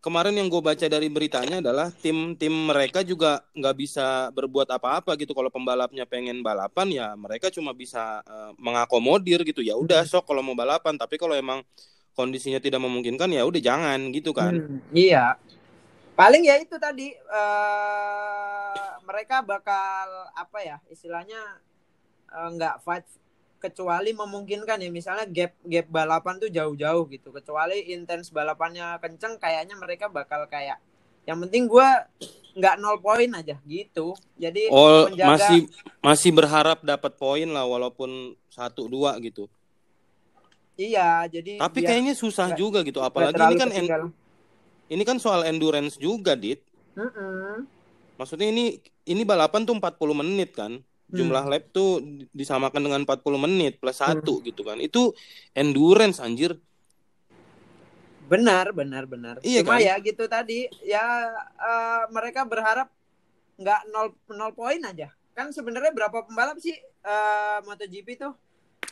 kemarin 0.00 0.32
yang 0.32 0.48
gue 0.48 0.60
baca 0.64 0.86
dari 0.88 1.12
beritanya 1.12 1.60
adalah 1.60 1.92
tim 1.92 2.32
tim 2.34 2.50
mereka 2.50 3.04
juga 3.04 3.44
nggak 3.52 3.76
bisa 3.76 4.32
berbuat 4.32 4.68
apa-apa 4.72 5.14
gitu. 5.20 5.36
Kalau 5.36 5.52
pembalapnya 5.52 6.08
pengen 6.08 6.40
balapan 6.40 6.88
ya 6.88 7.06
mereka 7.14 7.52
cuma 7.52 7.76
bisa 7.76 8.24
eh, 8.24 8.52
mengakomodir 8.56 9.44
gitu. 9.44 9.60
Ya 9.60 9.76
udah 9.76 10.02
sok 10.08 10.26
kalau 10.32 10.40
mau 10.40 10.56
balapan. 10.56 10.96
Tapi 10.96 11.20
kalau 11.20 11.36
emang 11.36 11.60
kondisinya 12.16 12.58
tidak 12.58 12.80
memungkinkan 12.82 13.30
ya 13.30 13.44
udah 13.44 13.60
jangan 13.60 14.00
gitu 14.10 14.32
kan. 14.32 14.56
Hmm, 14.56 14.80
iya. 14.96 15.36
Paling 16.16 16.42
ya 16.44 16.56
itu 16.60 16.76
tadi 16.80 17.12
eh 17.12 18.90
mereka 19.04 19.44
bakal 19.44 20.32
apa 20.32 20.58
ya 20.64 20.76
istilahnya 20.88 21.60
eh, 22.32 22.48
nggak 22.56 22.80
fight 22.82 23.04
kecuali 23.60 24.10
memungkinkan 24.10 24.80
ya 24.80 24.88
misalnya 24.88 25.28
gap 25.28 25.52
gap 25.62 25.86
balapan 25.86 26.40
tuh 26.40 26.48
jauh-jauh 26.48 27.04
gitu 27.06 27.28
kecuali 27.30 27.92
intens 27.92 28.32
balapannya 28.32 28.96
kenceng 28.98 29.36
kayaknya 29.36 29.76
mereka 29.76 30.08
bakal 30.08 30.48
kayak 30.48 30.80
yang 31.28 31.36
penting 31.44 31.68
gua 31.68 32.08
nggak 32.56 32.80
nol 32.80 32.98
poin 32.98 33.30
aja 33.30 33.60
gitu 33.62 34.16
jadi 34.34 34.72
oh 34.72 35.06
menjaga 35.06 35.30
masih 35.30 35.60
masih 36.00 36.30
berharap 36.32 36.80
dapat 36.82 37.12
poin 37.14 37.46
lah 37.46 37.62
walaupun 37.62 38.34
satu 38.48 38.88
dua 38.88 39.14
gitu 39.20 39.46
Iya, 40.80 41.28
jadi 41.28 41.60
Tapi 41.60 41.84
kayaknya 41.84 42.16
susah 42.16 42.48
nggak- 42.48 42.56
juga 42.56 42.80
gitu. 42.80 43.04
Apalagi 43.04 43.36
ini 43.36 43.56
kan 43.60 43.68
en- 43.68 44.12
ini 44.88 45.02
kan 45.04 45.20
soal 45.20 45.44
endurance 45.44 46.00
juga, 46.00 46.32
Dit. 46.32 46.64
Mm-mm. 46.96 47.68
Maksudnya 48.16 48.48
ini 48.48 48.80
ini 49.04 49.22
balapan 49.28 49.68
tuh 49.68 49.76
40 49.76 50.16
menit 50.16 50.56
kan. 50.56 50.80
Jumlah 51.12 51.44
lap 51.44 51.64
tuh 51.68 51.98
di- 51.98 52.28
disamakan 52.30 52.80
dengan 52.80 53.00
40 53.02 53.18
menit 53.36 53.76
plus 53.76 53.96
satu 53.96 54.38
gitu 54.40 54.62
kan. 54.62 54.78
Itu 54.78 55.12
endurance 55.52 56.18
anjir. 56.18 56.54
Benar, 58.26 58.70
benar, 58.70 59.04
benar. 59.04 59.34
Iya 59.42 59.66
Cuma 59.66 59.76
kan? 59.76 59.82
ya 59.82 59.94
gitu 59.98 60.24
tadi, 60.24 60.70
ya 60.80 61.02
eh, 61.58 62.02
mereka 62.08 62.46
berharap 62.46 62.86
nggak 63.56 63.90
nol 63.90 64.14
nol 64.30 64.52
poin 64.52 64.78
aja. 64.80 65.10
Kan 65.34 65.50
sebenarnya 65.50 65.90
berapa 65.90 66.22
pembalap 66.22 66.56
sih 66.56 66.74
eh, 66.78 67.58
MotoGP 67.60 68.08
tuh? 68.16 68.34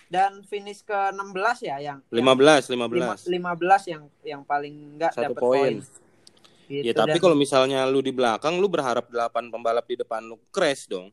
Dan 0.08 0.40
finish 0.42 0.80
ke 0.82 1.12
16 1.12 1.62
ya 1.62 1.76
yang 1.78 1.98
15, 2.08 2.66
yang 2.66 2.80
15. 2.88 3.28
lima- 3.28 3.54
15 3.54 3.82
yang 3.86 4.02
yang 4.24 4.42
paling 4.42 4.96
nggak 4.96 5.12
Satu 5.12 5.24
dapat 5.30 5.40
poin. 5.40 5.74
Gitu, 6.66 6.84
Ya 6.84 6.92
tapi 6.92 7.14
dan- 7.14 7.22
kalau 7.22 7.32
misalnya 7.32 7.84
lu 7.84 8.00
di 8.00 8.10
belakang 8.10 8.56
lu 8.56 8.66
berharap 8.66 9.06
8 9.06 9.48
pembalap 9.48 9.84
di 9.84 9.96
depan 9.96 10.20
lu 10.20 10.40
crash 10.48 10.84
dong. 10.84 11.12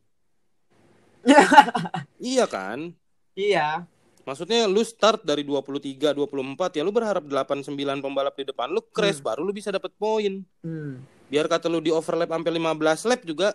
Iya 2.22 2.46
kan? 2.46 2.94
iya, 3.36 3.84
Maksudnya 4.26 4.66
lu 4.66 4.82
start 4.82 5.22
dari 5.22 5.46
23, 5.46 6.18
24 6.18 6.74
ya 6.74 6.82
lu 6.82 6.90
berharap 6.90 7.22
8 7.22 7.62
9 7.62 8.02
pembalap 8.02 8.34
di 8.34 8.50
depan 8.50 8.74
lu 8.74 8.82
crash 8.82 9.22
baru 9.22 9.46
lu 9.46 9.54
bisa 9.54 9.70
dapat 9.70 9.94
poin. 9.94 10.42
Hmm. 10.66 10.98
Biar 11.30 11.46
kata 11.46 11.70
lu 11.70 11.78
di 11.78 11.94
overlap 11.94 12.34
sampai 12.34 12.52
15 12.58 13.06
lap 13.06 13.22
juga 13.22 13.54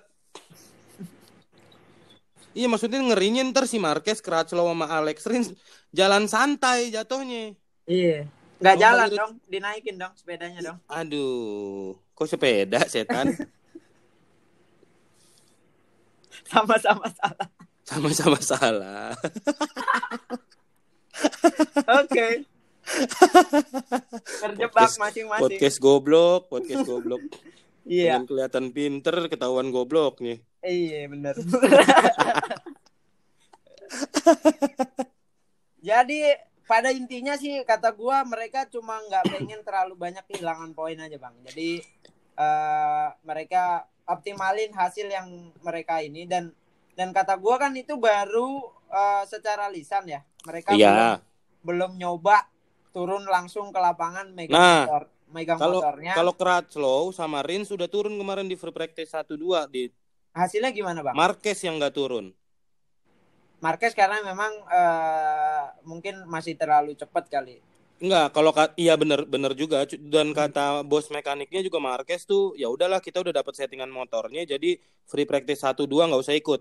Iya 2.51 2.67
maksudnya 2.67 2.99
ngerinya 2.99 3.47
ntar 3.55 3.71
si 3.71 3.79
Marquez, 3.79 4.19
Crutchlow 4.19 4.67
sama 4.67 4.91
Alex 4.91 5.23
Rins 5.23 5.55
jalan 5.95 6.27
santai 6.27 6.91
jatuhnya. 6.91 7.55
iya. 7.87 8.27
Nggak 8.61 8.77
Lomba 8.77 8.85
jalan 8.85 9.09
gitu. 9.09 9.17
dong, 9.17 9.33
dinaikin 9.49 9.97
dong 9.97 10.13
sepedanya 10.19 10.61
dong. 10.61 10.79
Aduh, 10.85 11.97
kok 12.13 12.29
sepeda 12.29 12.85
setan? 12.85 13.33
Sama-sama 16.51 17.09
salah. 17.17 17.49
Sama-sama 17.91 18.39
salah. 18.39 19.11
Oke. 21.99 22.47
Terjebak 24.47 24.95
masing-masing. 24.95 25.43
Podcast 25.43 25.79
goblok, 25.83 26.47
podcast 26.47 26.87
goblok. 26.87 27.19
Iya, 27.83 28.23
Pengen 28.23 28.31
kelihatan 28.31 28.71
pinter, 28.71 29.27
ketahuan 29.27 29.75
gobloknya. 29.75 30.39
iya 30.63 31.11
benar. 31.11 31.35
Jadi 35.89 36.21
pada 36.69 36.95
intinya 36.95 37.35
sih 37.35 37.67
kata 37.67 37.91
gua 37.97 38.23
mereka 38.23 38.71
cuma 38.71 39.03
nggak 39.03 39.35
pengen 39.35 39.67
terlalu 39.67 39.99
banyak 39.99 40.23
kehilangan 40.31 40.71
poin 40.79 40.95
aja 40.95 41.19
bang. 41.19 41.35
Jadi 41.51 41.83
eh, 42.39 43.09
mereka 43.27 43.83
optimalin 44.07 44.71
hasil 44.77 45.11
yang 45.11 45.51
mereka 45.65 45.99
ini 46.05 46.29
dan 46.31 46.55
dan 47.01 47.17
kata 47.17 47.41
gua 47.41 47.57
kan 47.57 47.73
itu 47.73 47.97
baru 47.97 48.61
eh, 48.93 49.25
secara 49.25 49.73
lisan 49.73 50.05
ya. 50.05 50.21
Mereka 50.45 50.77
belum, 50.77 50.85
Iya. 50.85 51.25
belum 51.65 51.93
nyoba 51.97 52.45
turun 52.93 53.25
langsung 53.25 53.73
ke 53.73 53.81
lapangan 53.81 54.29
megang 54.37 54.61
Nah, 54.61 54.85
motor, 54.85 55.03
megang 55.33 55.57
Kalau 55.57 55.81
motornya. 55.81 56.13
kalau 56.13 56.33
Crutchlow 56.37 57.09
sama 57.17 57.41
Rins 57.41 57.73
sudah 57.73 57.89
turun 57.89 58.13
kemarin 58.21 58.45
di 58.45 58.57
free 58.61 58.75
practice 58.75 59.17
1-2 59.17 59.65
di 59.65 59.89
Hasilnya 60.37 60.71
gimana 60.71 61.01
bang? 61.01 61.17
Marquez 61.17 61.59
yang 61.65 61.81
nggak 61.81 61.95
turun. 61.97 62.31
Marquez 63.61 63.93
karena 63.93 64.21
memang 64.21 64.53
eh, 64.69 65.65
mungkin 65.89 66.25
masih 66.29 66.55
terlalu 66.57 66.97
cepat 66.97 67.29
kali. 67.29 67.61
Enggak, 68.01 68.33
kalau 68.33 68.49
ka- 68.57 68.73
iya 68.81 68.97
bener 68.97 69.29
bener 69.29 69.53
juga 69.53 69.85
dan 69.85 70.33
kata 70.33 70.81
bos 70.89 71.13
mekaniknya 71.13 71.61
juga 71.61 71.77
Marquez 71.85 72.25
tuh 72.25 72.57
ya 72.57 72.73
udahlah 72.73 72.97
kita 73.05 73.21
udah 73.21 73.29
dapat 73.37 73.53
settingan 73.53 73.93
motornya 73.93 74.41
jadi 74.49 74.81
free 75.05 75.29
practice 75.29 75.61
1 75.61 75.85
2 75.85 76.09
nggak 76.09 76.23
usah 76.25 76.33
ikut. 76.33 76.61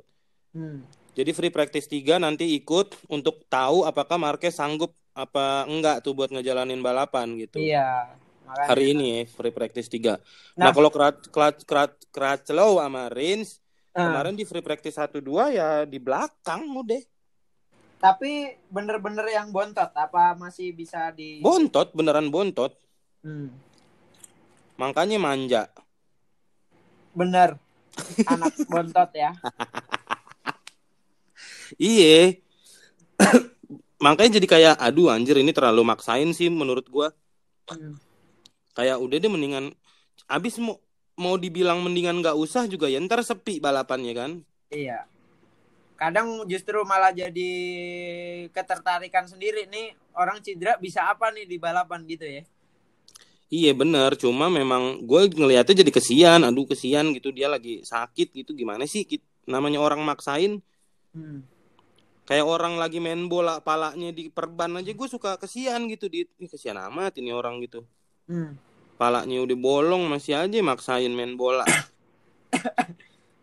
Hmm. 0.55 0.81
Jadi 1.13 1.31
free 1.35 1.51
practice 1.51 1.89
3 1.89 2.21
nanti 2.21 2.55
ikut 2.55 2.95
untuk 3.11 3.43
tahu 3.51 3.83
apakah 3.83 4.15
Marquez 4.15 4.55
sanggup 4.55 4.95
apa 5.11 5.67
enggak 5.67 5.99
tuh 6.05 6.15
buat 6.15 6.31
ngejalanin 6.31 6.79
balapan 6.79 7.35
gitu. 7.35 7.59
Iya. 7.59 8.15
Makanya. 8.47 8.67
Hari 8.71 8.85
ini 8.97 9.05
ya 9.05 9.19
free 9.29 9.53
practice 9.53 9.89
3. 9.91 9.99
Nah. 9.99 10.17
Nah, 10.57 10.71
kalau 10.71 10.89
Krat 10.89 11.27
Krat 11.29 11.61
Krat 11.67 11.93
Crutchlow 12.09 12.81
sama 12.81 13.11
Rins 13.11 13.59
Eh, 13.89 14.05
kemarin 14.05 14.37
di 14.37 14.45
free 14.45 14.61
practice 14.61 15.01
1 15.01 15.17
2 15.17 15.49
ya 15.49 15.69
di 15.83 15.97
belakang 15.97 16.61
udah. 16.71 17.03
tapi 17.99 18.55
bener-bener 18.71 19.27
yang 19.27 19.51
bontot 19.51 19.91
apa 19.91 20.31
masih 20.31 20.71
bisa 20.71 21.11
di 21.11 21.43
Bontot 21.43 21.91
beneran 21.91 22.31
bontot. 22.31 22.71
Hmm. 23.19 23.51
Makanya 24.79 25.19
manja. 25.19 25.67
Bener. 27.11 27.59
Anak 28.23 28.55
bontot 28.71 29.11
ya. 29.11 29.35
Iya. 31.77 32.39
Makanya 34.05 34.39
jadi 34.39 34.47
kayak 34.47 34.75
aduh 34.79 35.11
anjir 35.11 35.35
ini 35.37 35.51
terlalu 35.51 35.83
maksain 35.83 36.31
sih 36.31 36.47
menurut 36.47 36.87
gua. 36.87 37.11
Hmm. 37.69 37.99
Kayak 38.73 38.97
udah 39.03 39.17
deh 39.19 39.29
mendingan 39.29 39.75
abis 40.29 40.57
mau 40.61 40.79
mau 41.19 41.35
dibilang 41.35 41.83
mendingan 41.83 42.23
nggak 42.23 42.37
usah 42.37 42.63
juga 42.65 42.87
ya 42.87 43.03
ntar 43.03 43.21
sepi 43.21 43.59
balapannya 43.59 44.13
kan. 44.15 44.31
Iya. 44.71 45.03
Kadang 45.99 46.47
justru 46.47 46.79
malah 46.87 47.11
jadi 47.11 47.51
ketertarikan 48.55 49.27
sendiri 49.27 49.67
nih 49.67 49.91
orang 50.15 50.39
cedera 50.39 50.79
bisa 50.79 51.11
apa 51.11 51.27
nih 51.35 51.43
di 51.43 51.59
balapan 51.59 52.07
gitu 52.07 52.23
ya. 52.23 52.47
Iya 53.49 53.73
bener, 53.73 54.13
cuma 54.13 54.45
memang 54.45 55.01
gue 55.01 55.25
ngelihatnya 55.33 55.81
jadi 55.81 55.89
kesian, 55.89 56.45
aduh 56.45 56.69
kesian 56.69 57.09
gitu 57.17 57.33
dia 57.33 57.49
lagi 57.49 57.81
sakit 57.81 58.29
gitu 58.29 58.53
gimana 58.53 58.85
sih 58.85 59.09
namanya 59.49 59.81
orang 59.81 60.05
maksain 60.05 60.61
Hmm. 61.13 61.41
Kayak 62.29 62.45
orang 62.45 62.77
lagi 62.77 63.01
main 63.01 63.25
bola 63.25 63.57
palanya 63.59 64.09
di 64.09 64.29
perban 64.29 64.77
aja 64.77 64.85
gue 64.87 65.07
suka 65.09 65.33
kesian 65.35 65.89
gitu 65.89 66.05
di 66.05 66.29
Ih, 66.37 66.45
kesian 66.45 66.77
amat 66.79 67.17
ini 67.17 67.33
orang 67.33 67.57
gitu 67.59 67.81
Hmm. 68.23 68.53
palanya 68.95 69.41
udah 69.41 69.57
bolong 69.57 70.05
masih 70.05 70.37
aja 70.37 70.61
maksain 70.61 71.09
main 71.09 71.33
bola 71.33 71.65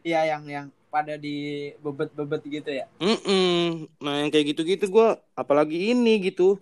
Iya 0.00 0.22
yang 0.30 0.46
yang 0.46 0.66
pada 0.86 1.18
di 1.18 1.34
bebet-bebet 1.76 2.40
gitu 2.46 2.70
ya. 2.70 2.86
Mm-mm. 2.96 3.90
nah 3.98 4.22
yang 4.22 4.30
kayak 4.30 4.54
gitu-gitu 4.54 4.86
gue 4.86 5.08
apalagi 5.34 5.90
ini 5.90 6.22
gitu 6.22 6.54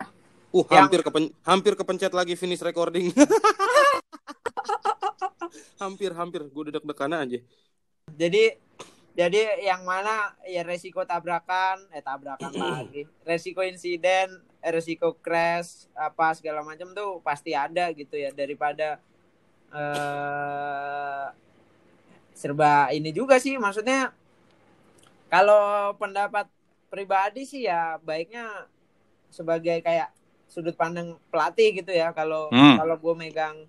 uh 0.50 0.64
Yang- 0.64 0.80
hampir 0.80 1.00
kepen 1.02 1.24
hampir 1.44 1.72
kepencet 1.74 2.10
lagi 2.10 2.32
finish 2.32 2.58
recording 2.58 3.12
hampir 5.76 6.10
hampir 6.12 6.40
gue 6.42 6.62
udah 6.64 6.74
deg-degan 6.74 7.12
aja 7.14 7.38
Jadi 8.06 8.42
jadi 9.14 9.62
yang 9.62 9.86
mana 9.86 10.34
ya 10.42 10.66
resiko 10.66 11.06
tabrakan, 11.06 11.86
eh 11.94 12.02
tabrakan 12.02 12.50
lagi, 12.58 13.06
resiko 13.22 13.62
insiden, 13.62 14.42
eh, 14.58 14.72
resiko 14.74 15.14
crash 15.14 15.86
apa 15.94 16.34
segala 16.34 16.66
macam 16.66 16.90
tuh 16.90 17.22
pasti 17.22 17.54
ada 17.54 17.94
gitu 17.94 18.18
ya. 18.18 18.34
Daripada 18.34 18.98
eh 19.70 21.26
serba 22.34 22.90
ini 22.90 23.14
juga 23.14 23.38
sih. 23.38 23.54
Maksudnya 23.54 24.10
kalau 25.30 25.94
pendapat 25.94 26.50
pribadi 26.90 27.42
sih 27.46 27.66
ya 27.66 27.98
baiknya 28.02 28.66
sebagai 29.30 29.82
kayak 29.82 30.10
sudut 30.46 30.74
pandang 30.74 31.18
pelatih 31.30 31.70
gitu 31.82 31.90
ya. 31.90 32.10
Kalau 32.10 32.50
Hmm. 32.50 32.78
kalau 32.78 32.98
gue 32.98 33.14
megang 33.14 33.62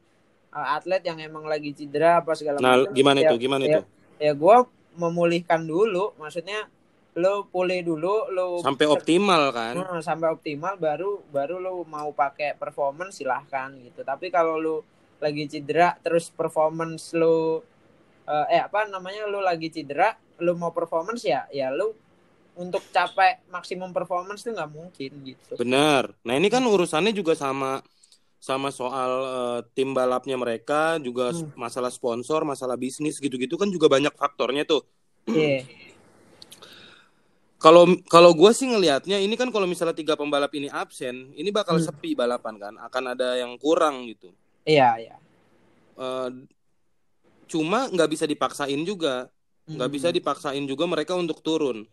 eh, 0.50 0.68
atlet 0.74 1.06
yang 1.06 1.22
emang 1.22 1.46
lagi 1.46 1.70
cedera 1.74 2.22
apa 2.22 2.34
segala 2.34 2.58
nah 2.58 2.82
macam 2.82 2.94
gimana 2.94 3.18
ya- 3.22 3.30
itu? 3.30 3.36
Gimana 3.38 3.62
ya, 3.62 3.70
itu? 3.78 3.82
ya 4.18 4.32
gue 4.34 4.58
memulihkan 4.96 5.68
dulu 5.68 6.16
maksudnya 6.18 6.68
lo 7.16 7.48
pulih 7.48 7.80
dulu 7.80 8.28
lo 8.28 8.60
sampai 8.60 8.92
optimal 8.92 9.56
kan? 9.56 9.74
Sampai 10.04 10.36
optimal 10.36 10.76
baru 10.76 11.24
baru 11.32 11.64
lo 11.64 11.88
mau 11.88 12.12
pakai 12.12 12.60
performance 12.60 13.24
silahkan 13.24 13.72
gitu. 13.80 14.04
Tapi 14.04 14.28
kalau 14.28 14.60
lo 14.60 14.76
lagi 15.24 15.48
cedera 15.48 15.96
terus 16.04 16.28
performance 16.28 17.16
lo 17.16 17.64
eh, 18.28 18.60
eh 18.60 18.62
apa 18.68 18.84
namanya 18.92 19.32
lo 19.32 19.40
lagi 19.40 19.72
cedera 19.72 20.12
lo 20.44 20.60
mau 20.60 20.76
performance 20.76 21.24
ya 21.24 21.48
ya 21.56 21.72
lo 21.72 21.96
untuk 22.60 22.84
capai 22.92 23.48
maksimum 23.52 23.96
performance 23.96 24.44
tuh 24.44 24.52
nggak 24.52 24.72
mungkin 24.72 25.12
gitu. 25.24 25.56
Benar. 25.56 26.12
Nah 26.28 26.34
ini 26.36 26.52
kan 26.52 26.64
urusannya 26.68 27.16
juga 27.16 27.32
sama 27.32 27.80
sama 28.46 28.70
soal 28.70 29.12
eh, 29.26 29.60
tim 29.74 29.90
balapnya 29.98 30.38
mereka, 30.38 31.02
juga 31.02 31.34
Hmm. 31.34 31.50
masalah 31.58 31.90
sponsor, 31.90 32.46
masalah 32.46 32.78
bisnis 32.78 33.18
gitu-gitu 33.18 33.58
kan 33.58 33.74
juga 33.74 33.90
banyak 33.90 34.14
faktornya 34.14 34.62
tuh. 34.70 34.86
Iya. 35.26 35.66
Kalau 37.56 37.90
kalau 38.14 38.30
gue 38.38 38.52
sih 38.54 38.70
ngelihatnya 38.70 39.18
ini 39.18 39.34
kan 39.34 39.50
kalau 39.50 39.66
misalnya 39.66 39.98
tiga 39.98 40.14
pembalap 40.14 40.54
ini 40.54 40.70
absen, 40.70 41.34
ini 41.34 41.50
bakal 41.50 41.82
Hmm. 41.82 41.88
sepi 41.90 42.14
balapan 42.14 42.62
kan, 42.62 42.74
akan 42.78 43.04
ada 43.18 43.42
yang 43.42 43.58
kurang 43.58 44.06
gitu. 44.06 44.30
iya 44.70 44.94
iya 45.02 45.16
Eh, 45.98 46.30
cuma 47.48 47.90
nggak 47.90 48.10
bisa 48.12 48.26
dipaksain 48.30 48.82
juga, 48.86 49.32
nggak 49.66 49.90
Hmm. 49.90 49.96
bisa 49.98 50.08
dipaksain 50.14 50.62
juga 50.68 50.86
mereka 50.86 51.18
untuk 51.18 51.42
turun. 51.42 51.90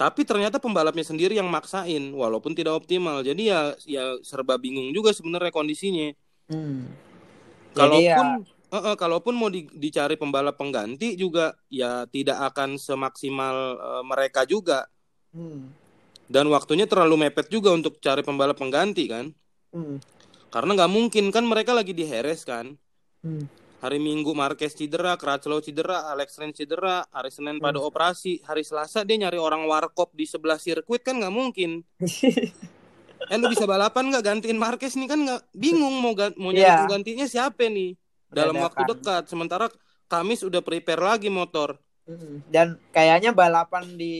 Tapi 0.00 0.26
ternyata 0.26 0.58
pembalapnya 0.58 1.04
sendiri 1.06 1.38
yang 1.38 1.46
maksain 1.46 2.10
walaupun 2.10 2.52
tidak 2.58 2.74
optimal. 2.82 3.22
Jadi 3.22 3.42
ya 3.52 3.76
ya 3.86 4.18
serba 4.26 4.58
bingung 4.58 4.90
juga 4.90 5.14
sebenarnya 5.14 5.52
kondisinya. 5.54 6.10
Hmm. 6.50 6.98
Kalaupun 7.72 8.26
ya, 8.44 8.76
eh, 8.76 8.76
eh, 8.92 8.96
kalaupun 8.98 9.34
mau 9.38 9.48
di- 9.52 9.70
dicari 9.72 10.16
pembalap 10.20 10.58
pengganti 10.60 11.14
juga 11.16 11.56
ya 11.72 12.04
tidak 12.10 12.38
akan 12.52 12.76
semaksimal 12.76 13.56
eh, 13.78 14.02
mereka 14.04 14.44
juga. 14.48 14.88
hmm, 15.32 15.60
Dan 16.34 16.48
waktunya 16.50 16.86
terlalu 16.90 17.28
mepet 17.28 17.46
juga 17.52 17.70
untuk 17.78 18.00
cari 18.02 18.22
pembalap 18.26 18.56
pengganti 18.58 19.04
kan. 19.06 19.26
hmm, 19.72 19.96
Karena 20.52 20.70
nggak 20.76 20.92
mungkin 20.96 21.24
kan 21.34 21.44
mereka 21.48 21.72
lagi 21.78 21.92
di 21.96 22.04
Heres 22.10 22.44
kan. 22.44 22.76
hmm. 23.22 23.61
Hari 23.82 23.98
Minggu 23.98 24.30
Marquez 24.30 24.78
cedera, 24.78 25.18
Crutchlow 25.18 25.58
cedera, 25.58 26.06
Alex 26.06 26.38
Rins 26.38 26.54
cedera, 26.54 27.02
hari 27.10 27.34
Senin 27.34 27.58
pada 27.58 27.82
operasi, 27.82 28.38
hari 28.46 28.62
Selasa 28.62 29.02
dia 29.02 29.18
nyari 29.18 29.42
orang 29.42 29.66
warkop 29.66 30.14
di 30.14 30.22
sebelah 30.22 30.54
sirkuit 30.54 31.02
kan 31.02 31.18
nggak 31.18 31.34
mungkin. 31.34 31.82
Eh 31.98 33.36
lu 33.42 33.50
bisa 33.50 33.66
balapan 33.66 34.14
nggak 34.14 34.22
gantiin 34.22 34.54
Marquez 34.54 34.94
nih 34.94 35.10
kan 35.10 35.18
nggak 35.18 35.42
bingung 35.50 35.98
mau 35.98 36.14
ga- 36.14 36.30
mau 36.38 36.54
nyari 36.54 36.62
Iya. 36.62 36.78
penggantinya 36.86 37.26
siapa 37.26 37.66
nih 37.66 37.98
dalam 38.30 38.54
waktu 38.62 38.86
dekat. 38.86 39.26
Sementara 39.26 39.66
Kamis 40.06 40.46
udah 40.46 40.62
prepare 40.62 41.02
lagi 41.02 41.26
motor. 41.26 41.74
Hmm. 42.06 42.38
Dan 42.46 42.78
kayaknya 42.94 43.34
balapan 43.34 43.98
di 43.98 44.14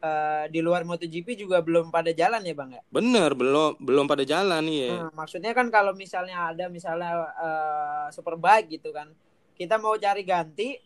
eh, 0.00 0.44
di 0.48 0.60
luar 0.60 0.82
MotoGP 0.82 1.36
juga 1.36 1.60
belum 1.60 1.88
pada 1.88 2.10
jalan 2.10 2.40
ya 2.40 2.54
bang 2.56 2.70
ya. 2.76 2.82
Bener 2.88 3.30
belum 3.32 3.76
belum 3.78 4.04
pada 4.04 4.24
jalan 4.24 4.60
nih 4.64 4.78
ya. 4.80 4.90
Nah, 4.96 5.10
maksudnya 5.14 5.52
kan 5.52 5.68
kalau 5.68 5.92
misalnya 5.92 6.50
ada 6.50 6.66
misalnya 6.68 7.12
eh, 7.36 8.06
superbike 8.10 8.80
gitu 8.80 8.90
kan, 8.90 9.12
kita 9.54 9.76
mau 9.76 9.94
cari 9.94 10.24
ganti 10.24 10.76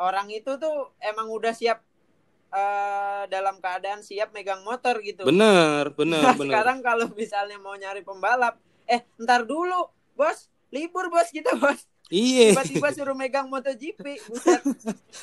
orang 0.00 0.32
itu 0.32 0.56
tuh 0.56 0.96
emang 0.98 1.28
udah 1.28 1.52
siap 1.52 1.78
eh, 2.50 3.22
dalam 3.28 3.60
keadaan 3.60 4.00
siap 4.00 4.32
megang 4.32 4.64
motor 4.64 4.98
gitu. 5.00 5.24
Bener 5.24 5.92
bener 5.98 6.24
Nah, 6.24 6.34
bener. 6.34 6.52
sekarang 6.56 6.78
kalau 6.80 7.06
misalnya 7.12 7.56
mau 7.56 7.76
nyari 7.76 8.00
pembalap, 8.00 8.56
eh 8.88 9.04
ntar 9.20 9.44
dulu 9.44 9.88
bos 10.12 10.48
libur 10.68 11.08
bos 11.08 11.28
kita 11.28 11.56
bos 11.56 11.84
Iya 12.12 12.52
tiba-tiba 12.52 12.92
suruh 12.92 13.16
megang 13.16 13.48
MotoGP 13.48 14.04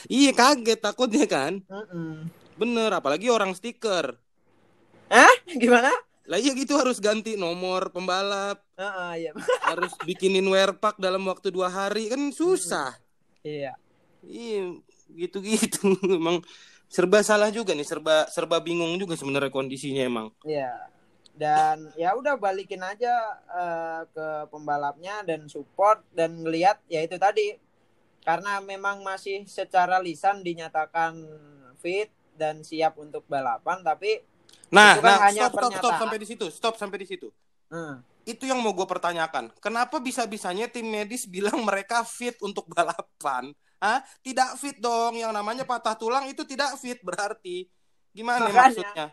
iya 0.09 0.33
kaget 0.33 0.79
takutnya 0.81 1.29
kan. 1.29 1.61
Mm-mm. 1.69 2.25
Bener 2.59 2.91
apalagi 2.91 3.31
orang 3.31 3.55
stiker. 3.55 4.19
Gimana? 5.55 5.89
Lah 6.29 6.37
iya 6.37 6.53
gitu 6.53 6.77
harus 6.77 7.01
ganti 7.01 7.33
nomor 7.33 7.89
pembalap. 7.89 8.61
Heeh, 8.77 9.11
iya. 9.25 9.31
harus 9.65 9.89
bikinin 10.05 10.45
wear 10.45 10.77
pack 10.77 11.01
dalam 11.01 11.25
waktu 11.25 11.49
dua 11.49 11.73
hari 11.73 12.05
kan 12.13 12.29
susah. 12.29 12.93
Iya. 13.41 13.73
Iya, 14.21 14.77
gitu-gitu. 15.09 15.97
Emang 16.21 16.45
serba 16.85 17.25
salah 17.25 17.49
juga 17.49 17.73
nih, 17.73 17.87
serba 17.87 18.29
serba 18.29 18.61
bingung 18.61 18.93
juga 19.01 19.17
sebenarnya 19.17 19.49
kondisinya 19.49 20.05
emang. 20.05 20.27
Iya. 20.45 20.93
Dan 21.33 21.89
ya 21.97 22.13
udah 22.13 22.37
balikin 22.37 22.83
aja 22.83 23.15
eh, 23.49 24.01
ke 24.11 24.27
pembalapnya 24.53 25.25
dan 25.25 25.49
support 25.49 26.05
dan 26.13 26.45
ngelihat 26.45 26.77
ya 26.91 27.01
itu 27.01 27.15
tadi 27.17 27.57
karena 28.21 28.59
memang 28.61 29.01
masih 29.01 29.47
secara 29.47 29.97
lisan 30.03 30.43
dinyatakan 30.43 31.15
fit 31.79 32.11
dan 32.39 32.63
siap 32.63 32.95
untuk 32.95 33.27
balapan 33.27 33.83
tapi 33.83 34.23
Nah, 34.69 34.93
Itu 34.93 35.01
kan 35.01 35.09
nah, 35.09 35.19
hanya 35.25 35.49
stop, 35.49 35.57
stop, 35.57 35.71
stop 35.81 35.93
sampai 35.97 36.17
di 36.21 36.27
situ, 36.29 36.45
stop 36.53 36.75
sampai 36.77 36.97
di 37.01 37.07
situ. 37.09 37.27
hmm, 37.73 38.05
Itu 38.21 38.45
yang 38.45 38.61
mau 38.61 38.69
gue 38.69 38.85
pertanyakan. 38.85 39.49
Kenapa 39.57 39.97
bisa-bisanya 39.97 40.69
tim 40.69 40.85
medis 40.85 41.25
bilang 41.25 41.57
mereka 41.65 42.05
fit 42.05 42.37
untuk 42.45 42.69
balapan? 42.69 43.49
Hah? 43.81 44.05
Tidak 44.21 44.61
fit 44.61 44.77
dong. 44.77 45.17
Yang 45.17 45.33
namanya 45.33 45.65
patah 45.65 45.97
tulang 45.97 46.29
itu 46.29 46.45
tidak 46.45 46.77
fit 46.77 47.01
berarti. 47.01 47.65
Gimana 48.13 48.45
Makanya. 48.45 48.61
maksudnya? 48.69 49.05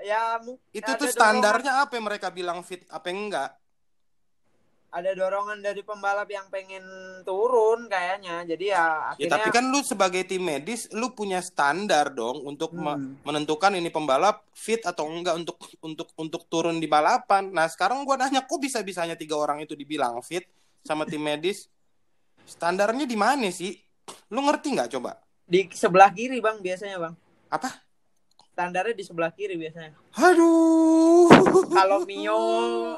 ya 0.00 0.40
Itu 0.72 0.88
tuh 0.96 1.04
dorongan- 1.04 1.12
standarnya 1.12 1.72
apa 1.84 1.92
yang 2.00 2.08
mereka 2.08 2.32
bilang 2.32 2.64
fit, 2.64 2.88
apa 2.88 3.12
yang 3.12 3.28
enggak? 3.28 3.59
Ada 4.90 5.10
dorongan 5.14 5.62
dari 5.62 5.86
pembalap 5.86 6.26
yang 6.26 6.50
pengen 6.50 6.82
turun 7.22 7.86
kayaknya 7.86 8.42
jadi 8.42 8.64
ya 8.74 8.74
Ya 8.74 8.86
akhirnya 9.14 9.32
tapi 9.38 9.48
kan 9.54 9.64
lu 9.70 9.80
sebagai 9.86 10.22
tim 10.26 10.42
medis 10.42 10.90
lu 10.90 11.14
punya 11.14 11.38
standar 11.40 12.10
dong 12.10 12.42
untuk 12.42 12.74
Hmm. 12.74 13.18
menentukan 13.22 13.74
ini 13.78 13.86
pembalap 13.88 14.42
fit 14.50 14.82
atau 14.82 15.06
enggak 15.06 15.38
untuk 15.38 15.58
untuk 15.82 16.08
untuk 16.18 16.42
turun 16.50 16.82
di 16.82 16.90
balapan. 16.90 17.50
Nah, 17.54 17.66
sekarang 17.70 18.02
gua 18.02 18.18
nanya 18.18 18.42
kok 18.42 18.58
bisa-bisanya 18.58 19.14
tiga 19.14 19.38
orang 19.38 19.62
itu 19.62 19.78
dibilang 19.78 20.18
fit 20.22 20.46
sama 20.82 21.06
tim 21.06 21.22
medis? 21.22 21.70
Standarnya 22.44 23.06
di 23.06 23.14
mana 23.14 23.50
sih? 23.50 23.78
Lu 24.34 24.42
ngerti 24.42 24.74
nggak 24.74 24.90
coba? 24.98 25.18
di 25.50 25.66
sebelah 25.74 26.14
kiri 26.14 26.38
bang 26.38 26.62
biasanya 26.62 27.02
bang 27.02 27.14
Apa? 27.50 27.89
Standarnya 28.52 28.92
di 28.92 29.04
sebelah 29.06 29.30
kiri 29.32 29.56
biasanya 29.56 29.94
Aduh. 30.18 31.30
kalau 31.72 32.02
Mio 32.04 32.42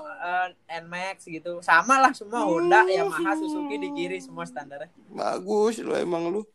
eh, 0.01 0.49
Nmax 0.83 1.29
gitu 1.29 1.61
sama 1.61 2.01
lah 2.01 2.11
semua 2.17 2.49
Honda 2.49 2.88
Yamaha 2.88 3.37
Suzuki 3.37 3.77
di 3.79 3.88
kiri 3.93 4.19
semua 4.19 4.49
standarnya 4.49 4.91
Bagus 5.12 5.79
lu 5.85 5.93
emang 5.95 6.33
lu. 6.33 6.43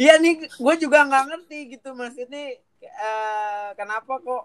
iya 0.00 0.18
nih 0.18 0.48
gue 0.50 0.74
juga 0.80 1.06
nggak 1.06 1.24
ngerti 1.30 1.58
gitu 1.78 1.94
maksudnya 1.94 2.58
eh, 2.82 3.68
kenapa 3.78 4.18
kok 4.18 4.44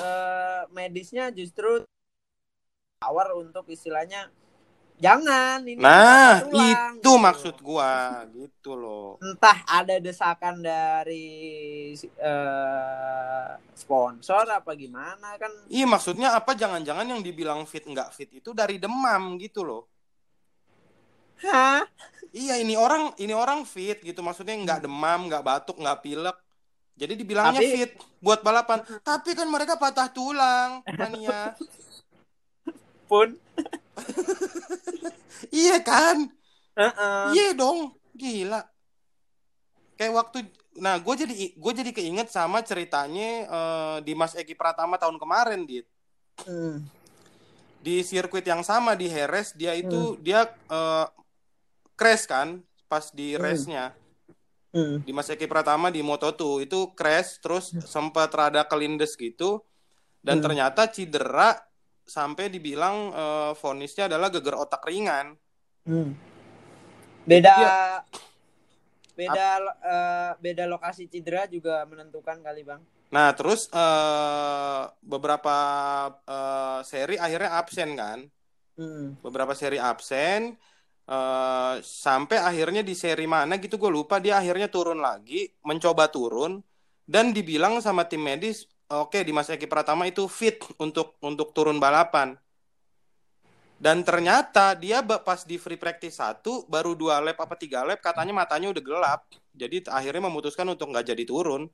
eh, 0.00 0.62
medisnya 0.74 1.30
justru 1.30 1.84
tawar 2.98 3.36
untuk 3.36 3.68
istilahnya 3.68 4.32
jangan 4.94 5.60
ini 5.62 5.76
Nah, 5.76 6.46
itu 6.46 6.54
gitu. 7.02 7.12
maksud 7.18 7.56
gua 7.60 8.24
gitu 8.30 8.72
loh. 8.72 9.18
entah 9.20 9.58
ada 9.66 9.98
desakan 9.98 10.58
dari 10.58 11.92
eh, 11.98 13.48
sponsor 13.74 14.46
apa 14.46 14.72
gimana 14.74 15.34
kan. 15.36 15.50
Iya 15.68 15.84
maksudnya 15.84 16.32
apa? 16.32 16.54
Jangan-jangan 16.54 17.04
yang 17.04 17.20
dibilang 17.20 17.62
fit 17.64 17.82
nggak 17.82 18.10
fit 18.10 18.30
itu 18.32 18.50
dari 18.50 18.78
demam 18.78 19.34
gitu 19.36 19.62
loh. 19.62 19.90
hah? 21.42 21.82
Iya 22.30 22.58
ini 22.58 22.74
orang 22.74 23.12
ini 23.18 23.30
orang 23.30 23.62
fit 23.62 24.00
gitu. 24.00 24.22
Maksudnya 24.22 24.54
nggak 24.56 24.86
demam 24.86 25.26
nggak 25.28 25.42
batuk 25.42 25.76
nggak 25.76 26.00
pilek. 26.00 26.36
Jadi 26.94 27.18
dibilangnya 27.18 27.58
Tapi- 27.58 27.74
fit 27.74 27.92
buat 28.22 28.40
balapan. 28.40 28.80
Tapi 29.02 29.34
kan 29.34 29.50
mereka 29.50 29.74
patah 29.74 30.08
tulang 30.08 30.80
mania. 30.86 31.52
Pun 33.04 33.36
iya 35.54 35.76
kan 35.80 36.28
Heeh. 36.74 37.24
iya 37.32 37.48
dong 37.54 37.94
gila 38.14 38.62
kayak 39.94 40.14
waktu 40.14 40.38
nah 40.74 40.98
gue 40.98 41.14
jadi 41.14 41.34
gue 41.54 41.72
jadi 41.72 41.90
keinget 41.94 42.28
sama 42.30 42.62
ceritanya 42.66 43.30
eh, 43.46 43.96
Dimas 44.02 44.34
Eki 44.34 44.54
Pratama 44.58 44.98
tahun 44.98 45.18
kemarin 45.18 45.62
dit 45.64 45.86
Hmm. 46.42 46.82
di 47.78 48.02
sirkuit 48.02 48.42
yang 48.42 48.66
sama 48.66 48.98
di 48.98 49.06
Heres 49.06 49.54
dia 49.54 49.70
itu 49.78 50.18
dia 50.18 50.50
eh, 50.50 51.06
crash 51.94 52.26
kan 52.26 52.58
pas 52.90 53.14
di 53.14 53.38
Hmm. 53.38 53.42
race-nya 53.46 53.94
Hmm. 54.74 54.98
di 55.06 55.14
Mas 55.14 55.30
Eki 55.30 55.46
Pratama 55.46 55.86
di 55.86 56.02
Moto2 56.02 56.66
itu 56.66 56.90
crash 56.98 57.38
terus 57.38 57.70
sempat 57.86 58.26
rada 58.34 58.66
kelindes 58.66 59.14
gitu 59.14 59.62
dan 60.18 60.42
Hmm. 60.42 60.50
ternyata 60.50 60.90
cedera 60.90 61.54
sampai 62.04 62.52
dibilang 62.52 62.96
eh, 63.12 63.52
vonisnya 63.56 64.06
adalah 64.08 64.28
geger 64.32 64.56
otak 64.56 64.84
ringan. 64.86 65.36
Hmm. 65.88 66.12
Beda 67.24 67.54
Iya. 67.56 67.76
beda 69.14 69.46
eh, 69.78 70.30
beda 70.42 70.64
lokasi 70.66 71.06
cedera 71.06 71.46
juga 71.46 71.86
menentukan 71.86 72.42
kali 72.42 72.62
bang. 72.66 72.82
Nah 73.14 73.30
terus 73.38 73.70
eh, 73.70 74.82
beberapa 75.02 75.56
eh, 76.26 76.80
seri 76.84 77.16
akhirnya 77.16 77.50
absen 77.60 77.90
kan, 77.94 78.20
Hmm. 78.74 79.14
beberapa 79.22 79.54
seri 79.54 79.78
absen 79.78 80.58
eh, 81.06 81.74
sampai 81.80 82.38
akhirnya 82.42 82.82
di 82.82 82.94
seri 82.98 83.24
mana 83.30 83.54
gitu 83.62 83.78
gue 83.78 83.86
lupa 83.92 84.18
dia 84.18 84.34
akhirnya 84.42 84.66
turun 84.66 84.98
lagi 84.98 85.46
mencoba 85.62 86.10
turun 86.10 86.58
dan 87.06 87.30
dibilang 87.36 87.78
sama 87.84 88.08
tim 88.10 88.24
medis 88.24 88.66
oke 88.88 89.18
di 89.24 89.32
Mas 89.32 89.48
Eki 89.48 89.68
Pratama 89.68 90.04
itu 90.08 90.26
fit 90.28 90.60
untuk 90.76 91.16
untuk 91.24 91.54
turun 91.56 91.80
balapan. 91.80 92.36
Dan 93.74 94.00
ternyata 94.00 94.72
dia 94.78 95.02
pas 95.02 95.44
di 95.44 95.58
free 95.58 95.76
practice 95.76 96.16
satu 96.16 96.64
baru 96.70 96.94
dua 96.94 97.20
lap 97.20 97.36
apa 97.42 97.58
tiga 97.58 97.84
lap 97.84 98.00
katanya 98.00 98.32
matanya 98.32 98.70
udah 98.70 98.82
gelap. 98.82 99.20
Jadi 99.52 99.84
akhirnya 99.90 100.30
memutuskan 100.30 100.64
untuk 100.70 100.88
nggak 100.94 101.12
jadi 101.12 101.24
turun. 101.26 101.68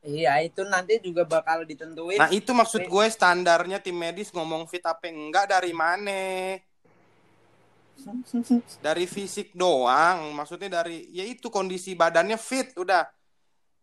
Iya 0.00 0.40
itu 0.40 0.64
nanti 0.64 0.96
juga 1.04 1.28
bakal 1.28 1.68
ditentuin. 1.68 2.16
nah 2.16 2.32
itu 2.32 2.56
maksud 2.56 2.88
gue 2.88 3.06
standarnya 3.12 3.84
tim 3.84 3.92
medis 3.92 4.32
ngomong 4.32 4.64
fit 4.64 4.80
apa 4.80 5.12
enggak 5.12 5.52
dari 5.52 5.76
mana? 5.76 6.56
Dari 8.80 9.04
fisik 9.04 9.52
doang 9.52 10.32
maksudnya 10.32 10.80
dari 10.80 11.04
ya 11.12 11.24
itu 11.26 11.52
kondisi 11.52 11.92
badannya 11.92 12.40
fit 12.40 12.72
udah. 12.80 13.04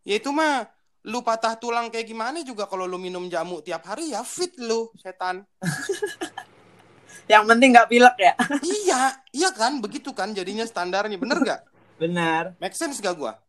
Ya 0.08 0.18
itu 0.18 0.34
mah 0.34 0.77
lu 1.08 1.24
patah 1.24 1.56
tulang 1.56 1.88
kayak 1.88 2.04
gimana 2.04 2.44
juga 2.44 2.68
kalau 2.68 2.84
lu 2.84 3.00
minum 3.00 3.32
jamu 3.32 3.64
tiap 3.64 3.88
hari? 3.88 4.12
Ya 4.12 4.28
fit 4.28 4.52
lu 4.60 4.92
setan. 5.00 5.48
Yang 7.32 7.44
penting 7.48 7.70
nggak 7.72 7.90
pilek 7.92 8.16
ya. 8.20 8.34
iya 8.84 9.02
iya 9.32 9.50
kan? 9.56 9.80
Begitu 9.80 10.12
kan 10.12 10.36
jadinya 10.36 10.68
standarnya. 10.68 11.16
Bener 11.16 11.40
gak 11.44 11.62
Benar. 11.96 12.60
make 12.60 12.76
sense 12.76 13.00
gak 13.00 13.16
gua? 13.16 13.40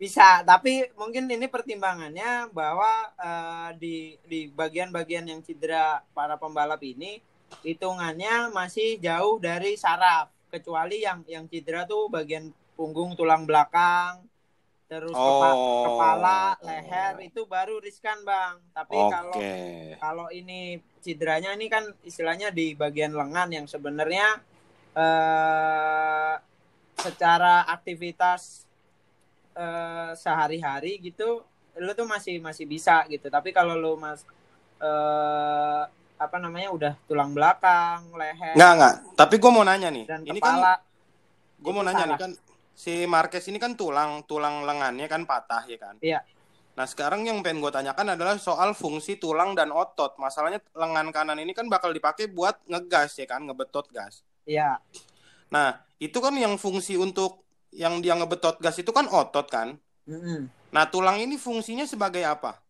Bisa 0.00 0.40
tapi 0.42 0.88
mungkin 0.96 1.28
ini 1.28 1.46
pertimbangannya 1.52 2.48
bahwa 2.50 2.90
uh, 3.20 3.70
di 3.76 4.16
di 4.24 4.48
bagian-bagian 4.48 5.28
yang 5.28 5.40
cedera 5.44 6.00
para 6.16 6.40
pembalap 6.40 6.80
ini 6.80 7.20
hitungannya 7.60 8.48
masih 8.56 8.96
jauh 9.00 9.36
dari 9.36 9.76
saraf. 9.76 10.32
Kecuali 10.48 11.04
yang 11.04 11.24
yang 11.28 11.44
cedera 11.48 11.84
tuh 11.84 12.08
bagian 12.08 12.52
punggung 12.72 13.16
tulang 13.16 13.44
belakang 13.44 14.31
terus 14.92 15.16
Oh. 15.16 15.24
kepa- 15.40 15.56
kepala 15.86 16.38
leher 16.60 17.14
itu 17.24 17.40
baru 17.46 17.80
riskan 17.80 18.20
bang 18.22 18.60
tapi 18.70 18.92
kalau 18.92 19.32
kalau 19.96 20.26
ini 20.30 20.60
cederanya 21.00 21.50
ini 21.50 21.66
kan 21.66 21.80
istilahnya 22.02 22.52
di 22.52 22.76
bagian 22.76 23.10
lengan 23.10 23.48
yang 23.50 23.64
sebenarnya 23.64 24.36
eh 24.92 26.34
secara 26.94 27.64
aktivitas 27.66 28.68
eh 29.54 30.12
sehari-hari 30.14 31.00
gitu 31.02 31.40
lu 31.74 31.92
tuh 31.92 32.04
masih 32.04 32.36
masih 32.38 32.64
bisa 32.64 33.00
gitu 33.06 33.26
tapi 33.26 33.48
kalau 33.50 33.72
lu 33.74 33.96
mas 33.96 34.28
eh 34.78 35.82
apa 36.18 36.36
namanya 36.36 36.68
udah 36.70 36.92
tulang 37.02 37.32
belakang 37.32 38.12
leher 38.12 38.54
Nggak, 38.54 38.72
nggak. 38.76 38.94
Tapi 39.16 39.34
gue 39.36 39.50
mau 39.50 39.64
nanya 39.64 39.88
nih. 39.88 40.04
dan 40.04 40.20
ini 40.22 40.36
kan 40.36 40.54
kepala 40.54 40.72
gue 41.58 41.72
mau 41.72 41.82
nanya 41.82 42.04
nih 42.04 42.06
salah. 42.06 42.20
kan 42.20 42.32
si 42.72 43.04
Marquez 43.04 43.44
ini 43.48 43.60
kan 43.60 43.76
tulang 43.76 44.24
tulang 44.24 44.64
lengannya 44.64 45.06
kan 45.06 45.28
patah 45.28 45.64
ya 45.68 45.78
kan. 45.78 45.96
Iya. 46.00 46.20
Nah 46.72 46.88
sekarang 46.88 47.28
yang 47.28 47.44
pengen 47.44 47.60
gue 47.60 47.68
tanyakan 47.68 48.16
adalah 48.16 48.40
soal 48.40 48.72
fungsi 48.72 49.20
tulang 49.20 49.52
dan 49.52 49.70
otot. 49.70 50.16
Masalahnya 50.16 50.64
lengan 50.72 51.12
kanan 51.12 51.36
ini 51.36 51.52
kan 51.52 51.68
bakal 51.68 51.92
dipakai 51.92 52.32
buat 52.32 52.56
ngegas 52.64 53.20
ya 53.20 53.28
kan, 53.28 53.44
ngebetot 53.44 53.92
gas. 53.92 54.24
Iya, 54.48 54.80
Nah 55.52 55.84
itu 56.00 56.18
kan 56.18 56.32
yang 56.34 56.56
fungsi 56.56 56.96
untuk 56.98 57.44
yang 57.70 58.00
dia 58.00 58.16
ngebetot 58.16 58.58
gas 58.58 58.80
itu 58.80 58.88
kan 58.90 59.04
otot 59.06 59.46
kan. 59.52 59.76
Mm-mm. 60.08 60.48
Nah 60.72 60.84
tulang 60.88 61.20
ini 61.20 61.36
fungsinya 61.36 61.84
sebagai 61.84 62.24
apa? 62.24 62.62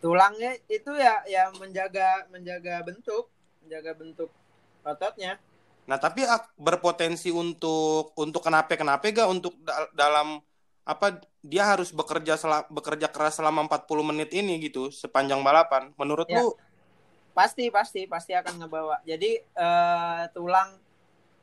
tulangnya 0.00 0.54
itu 0.68 0.92
ya 0.94 1.24
ya 1.26 1.48
menjaga 1.56 2.28
menjaga 2.30 2.84
bentuk 2.84 3.26
menjaga 3.64 3.92
bentuk 3.96 4.30
ototnya 4.86 5.40
Nah 5.86 5.98
tapi 6.02 6.26
berpotensi 6.58 7.30
untuk 7.30 8.10
untuk 8.18 8.42
kenapa 8.42 8.74
kenapa 8.74 9.06
gak 9.06 9.30
untuk 9.30 9.54
da- 9.62 9.90
dalam 9.94 10.42
apa 10.86 11.18
dia 11.42 11.66
harus 11.66 11.90
bekerja 11.90 12.38
bekerja 12.70 13.10
keras 13.10 13.38
selama 13.38 13.66
40 13.66 14.06
menit 14.06 14.30
ini 14.34 14.58
gitu 14.62 14.90
sepanjang 14.90 15.42
balapan. 15.42 15.90
Menurut 15.98 16.26
Ya. 16.30 16.42
lu 16.42 16.54
pasti 17.36 17.68
pasti 17.68 18.08
pasti 18.08 18.32
akan 18.32 18.64
ngebawa 18.64 19.04
jadi 19.04 19.44
eh, 19.44 20.22
tulang 20.32 20.72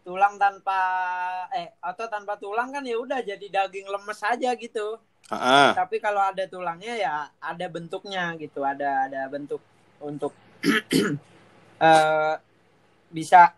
tulang 0.01 0.36
tanpa 0.41 0.79
eh 1.53 1.69
otot 1.86 2.10
tanpa 2.10 2.34
tulang 2.41 2.73
kan 2.73 2.82
ya 2.82 2.97
udah 2.97 3.21
jadi 3.21 3.45
daging 3.45 3.88
lemes 3.88 4.19
aja 4.25 4.51
gitu 4.58 4.97
Heeh. 5.29 5.69
tapi 5.77 6.01
kalau 6.01 6.19
ada 6.19 6.49
tulangnya 6.49 6.97
ya 6.97 7.15
ada 7.39 7.65
bentuknya 7.69 8.34
gitu 8.41 8.65
ada 8.65 9.06
ada 9.06 9.29
bentuk 9.29 9.62
untuk 10.01 10.34
eh, 11.88 12.36
bisa 13.13 13.53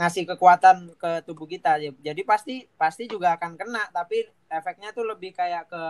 ngasih 0.00 0.24
kekuatan 0.26 0.96
ke 0.96 1.20
tubuh 1.22 1.44
kita 1.44 1.76
jadi 2.00 2.22
pasti 2.24 2.64
pasti 2.74 3.04
juga 3.04 3.36
akan 3.36 3.52
kena 3.54 3.84
tapi 3.92 4.24
efeknya 4.48 4.90
tuh 4.90 5.04
lebih 5.04 5.36
kayak 5.36 5.68
ke 5.68 5.82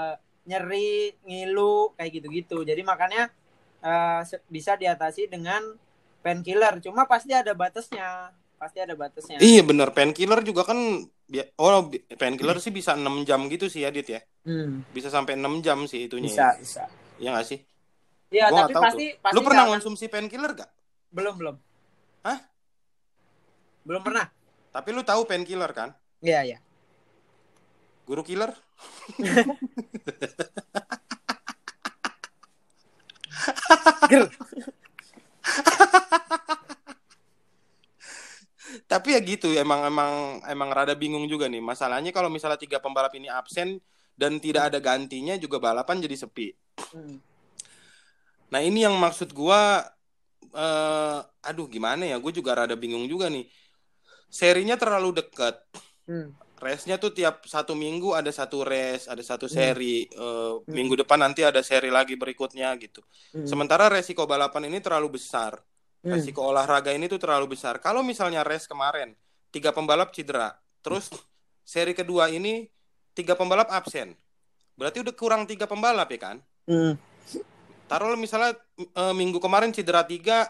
nyeri 0.45 1.15
ngilu 1.23 1.95
kayak 1.95 2.19
gitu-gitu 2.19 2.67
jadi 2.67 2.83
makanya 2.83 3.31
se- 4.27 4.43
bisa 4.51 4.75
diatasi 4.75 5.31
dengan 5.31 5.63
painkiller 6.21 6.83
cuma 6.83 7.07
pasti 7.07 7.31
ada 7.31 7.55
batasnya 7.55 8.35
pasti 8.59 8.77
ada 8.77 8.93
batasnya 8.93 9.39
Iya 9.39 9.63
bener 9.65 9.95
painkiller 9.95 10.43
juga 10.43 10.67
kan 10.67 10.77
oh 11.57 11.89
painkiller 12.19 12.59
sih 12.59 12.69
bisa 12.69 12.93
6 12.93 13.23
jam 13.23 13.47
gitu 13.47 13.71
sih 13.71 13.87
ya 13.87 13.95
Dit 13.95 14.11
ya. 14.11 14.21
Hmm, 14.45 14.85
Bisa 14.93 15.09
sampai 15.09 15.39
6 15.39 15.65
jam 15.65 15.87
sih 15.87 16.05
itunya. 16.05 16.29
bisa 16.29 16.45
ya. 16.45 16.59
bisa 16.59 16.85
Iya 17.17 17.29
gak 17.39 17.47
sih? 17.47 17.59
ya 18.29 18.53
Gua 18.53 18.67
tapi 18.67 18.73
nggak 18.75 18.85
pasti 18.85 19.07
pasti 19.17 19.35
Lu 19.37 19.41
pernah 19.41 19.65
nggak 19.65 19.69
akan- 19.71 19.75
konsumsi 19.81 20.05
painkiller 20.11 20.53
gak? 20.53 20.71
belum 21.09 21.35
belum 21.41 21.57
Hah? 22.21 22.39
Belum 23.91 24.07
pernah 24.07 24.31
Tapi 24.71 24.95
lu 24.95 25.03
tahu 25.03 25.27
painkiller 25.27 25.75
kan? 25.75 25.91
Iya 26.23 26.47
iya 26.47 26.59
Guru 28.07 28.23
killer? 28.23 28.55
Tapi 38.91 39.15
ya 39.15 39.21
gitu, 39.23 39.55
emang 39.55 39.87
emang 39.87 40.43
emang 40.51 40.71
rada 40.75 40.99
bingung 40.99 41.23
juga 41.31 41.47
nih. 41.47 41.63
Masalahnya 41.63 42.11
kalau 42.11 42.27
misalnya 42.27 42.59
tiga 42.59 42.83
pembalap 42.83 43.15
ini 43.15 43.31
absen 43.31 43.79
dan 44.19 44.43
tidak 44.43 44.75
ada 44.75 44.83
gantinya 44.83 45.39
juga 45.39 45.63
balapan 45.63 46.03
jadi 46.03 46.19
sepi. 46.19 46.51
Hmm. 46.91 47.23
Nah 48.51 48.59
ini 48.59 48.83
yang 48.83 48.99
maksud 48.99 49.31
gua, 49.31 49.87
eh, 50.51 51.19
aduh 51.47 51.71
gimana 51.71 52.03
ya? 52.11 52.19
Gue 52.19 52.35
juga 52.35 52.59
rada 52.59 52.75
bingung 52.75 53.07
juga 53.07 53.31
nih. 53.31 53.47
Serinya 54.31 54.79
terlalu 54.79 55.21
dekat. 55.21 55.59
Hmm. 56.07 56.33
Race-nya 56.61 57.01
tuh 57.01 57.11
tiap 57.11 57.49
satu 57.49 57.73
minggu 57.73 58.13
ada 58.13 58.29
satu 58.29 58.63
race, 58.63 59.09
ada 59.09 59.25
satu 59.25 59.49
Hmm. 59.49 59.55
seri. 59.57 60.07
Eh, 60.07 60.53
Minggu 60.71 60.95
depan 60.95 61.19
nanti 61.19 61.41
ada 61.43 61.65
seri 61.65 61.91
lagi 61.91 62.15
berikutnya 62.15 62.71
gitu. 62.79 63.01
Hmm. 63.35 63.49
Sementara 63.49 63.91
resiko 63.91 64.29
balapan 64.29 64.69
ini 64.71 64.79
terlalu 64.79 65.19
besar. 65.19 65.59
Hmm. 66.01 66.15
Resiko 66.15 66.47
olahraga 66.47 66.93
ini 66.95 67.09
tuh 67.09 67.19
terlalu 67.19 67.57
besar. 67.57 67.81
Kalau 67.83 68.01
misalnya 68.01 68.45
race 68.47 68.71
kemarin 68.71 69.17
tiga 69.51 69.73
pembalap 69.75 70.13
cedera, 70.15 70.53
terus 70.85 71.11
seri 71.65 71.97
kedua 71.97 72.29
ini 72.31 72.69
tiga 73.17 73.35
pembalap 73.35 73.69
absen, 73.69 74.15
berarti 74.79 75.03
udah 75.03 75.15
kurang 75.17 75.43
tiga 75.45 75.67
pembalap 75.67 76.09
ya 76.13 76.21
kan? 76.21 76.37
Hmm. 76.69 76.95
Taruh 77.89 78.15
misalnya 78.15 78.55
eh, 78.79 79.15
minggu 79.17 79.41
kemarin 79.43 79.73
cedera 79.75 80.05
tiga, 80.05 80.47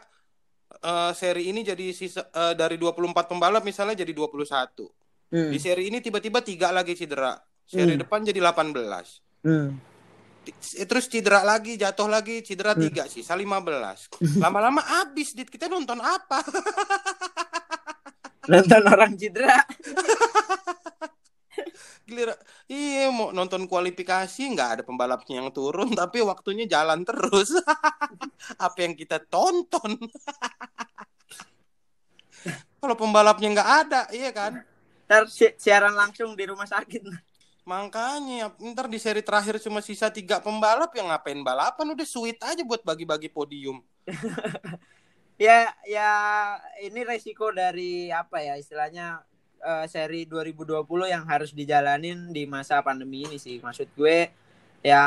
eh, 0.72 1.10
seri 1.12 1.48
ini 1.48 1.60
jadi 1.60 1.90
sisa 1.90 2.26
eh, 2.26 2.52
dari 2.54 2.76
24 2.76 3.26
pembalap 3.26 3.60
misalnya 3.60 3.98
jadi 3.98 4.10
21. 4.10 4.86
Hmm. 5.30 5.50
Di 5.50 5.58
seri 5.58 5.86
ini 5.86 5.98
tiba-tiba 5.98 6.38
tiga 6.40 6.70
lagi 6.70 6.94
cedera. 6.94 7.34
Seri 7.62 7.94
Hmm. 7.94 8.00
depan 8.02 8.18
jadi 8.22 8.38
18. 8.38 9.18
Hmm. 9.42 9.74
Ti- 10.40 10.82
Terus 10.82 11.04
cedera 11.06 11.42
lagi, 11.42 11.76
jatuh 11.76 12.06
lagi, 12.06 12.40
cedera 12.40 12.74
Hmm. 12.74 12.82
tiga 12.82 13.02
sisa 13.06 13.34
15. 13.34 14.06
Lama-lama 14.42 14.82
habis, 14.82 15.30
Dit. 15.32 15.46
Kita 15.46 15.66
nonton 15.66 15.98
apa? 15.98 16.42
Nonton 18.50 18.82
orang 18.82 19.14
cedera. 19.14 19.62
Giliran, 22.02 22.34
iya 22.66 23.06
mau 23.06 23.30
nonton 23.30 23.62
kualifikasi 23.64 24.42
nggak 24.50 24.68
ada 24.74 24.82
pembalapnya 24.82 25.38
yang 25.38 25.54
turun 25.54 25.86
tapi 25.92 26.18
waktunya 26.18 26.66
jalan 26.66 27.06
terus. 27.06 27.54
Apa 28.56 28.84
yang 28.84 28.94
kita 28.96 29.20
tonton? 29.20 29.96
Kalau 32.80 32.96
pembalapnya 32.96 33.48
nggak 33.52 33.70
ada, 33.86 34.00
iya 34.08 34.32
kan? 34.32 34.64
Ntar 35.04 35.28
si- 35.28 35.56
siaran 35.60 35.92
langsung 35.92 36.32
di 36.32 36.48
rumah 36.48 36.64
sakit. 36.64 37.04
Makanya 37.68 38.56
ntar 38.72 38.88
di 38.88 38.96
seri 38.96 39.20
terakhir 39.20 39.60
cuma 39.60 39.84
sisa 39.84 40.08
tiga 40.08 40.40
pembalap 40.40 40.90
yang 40.96 41.12
ngapain 41.12 41.38
balapan 41.44 41.92
udah 41.92 42.06
sweet 42.08 42.40
aja 42.40 42.64
buat 42.64 42.80
bagi-bagi 42.80 43.28
podium. 43.28 43.84
Ya 45.40 45.72
ya 45.88 46.12
ini 46.84 47.00
resiko 47.00 47.48
dari 47.48 48.12
apa 48.12 48.44
ya 48.44 48.60
istilahnya 48.60 49.24
eh, 49.64 49.88
seri 49.88 50.28
2020 50.28 50.84
yang 51.08 51.24
harus 51.24 51.56
dijalanin 51.56 52.28
di 52.28 52.44
masa 52.44 52.84
pandemi 52.84 53.24
ini 53.24 53.40
sih. 53.40 53.56
Maksud 53.56 53.88
gue 53.96 54.28
ya 54.80 55.04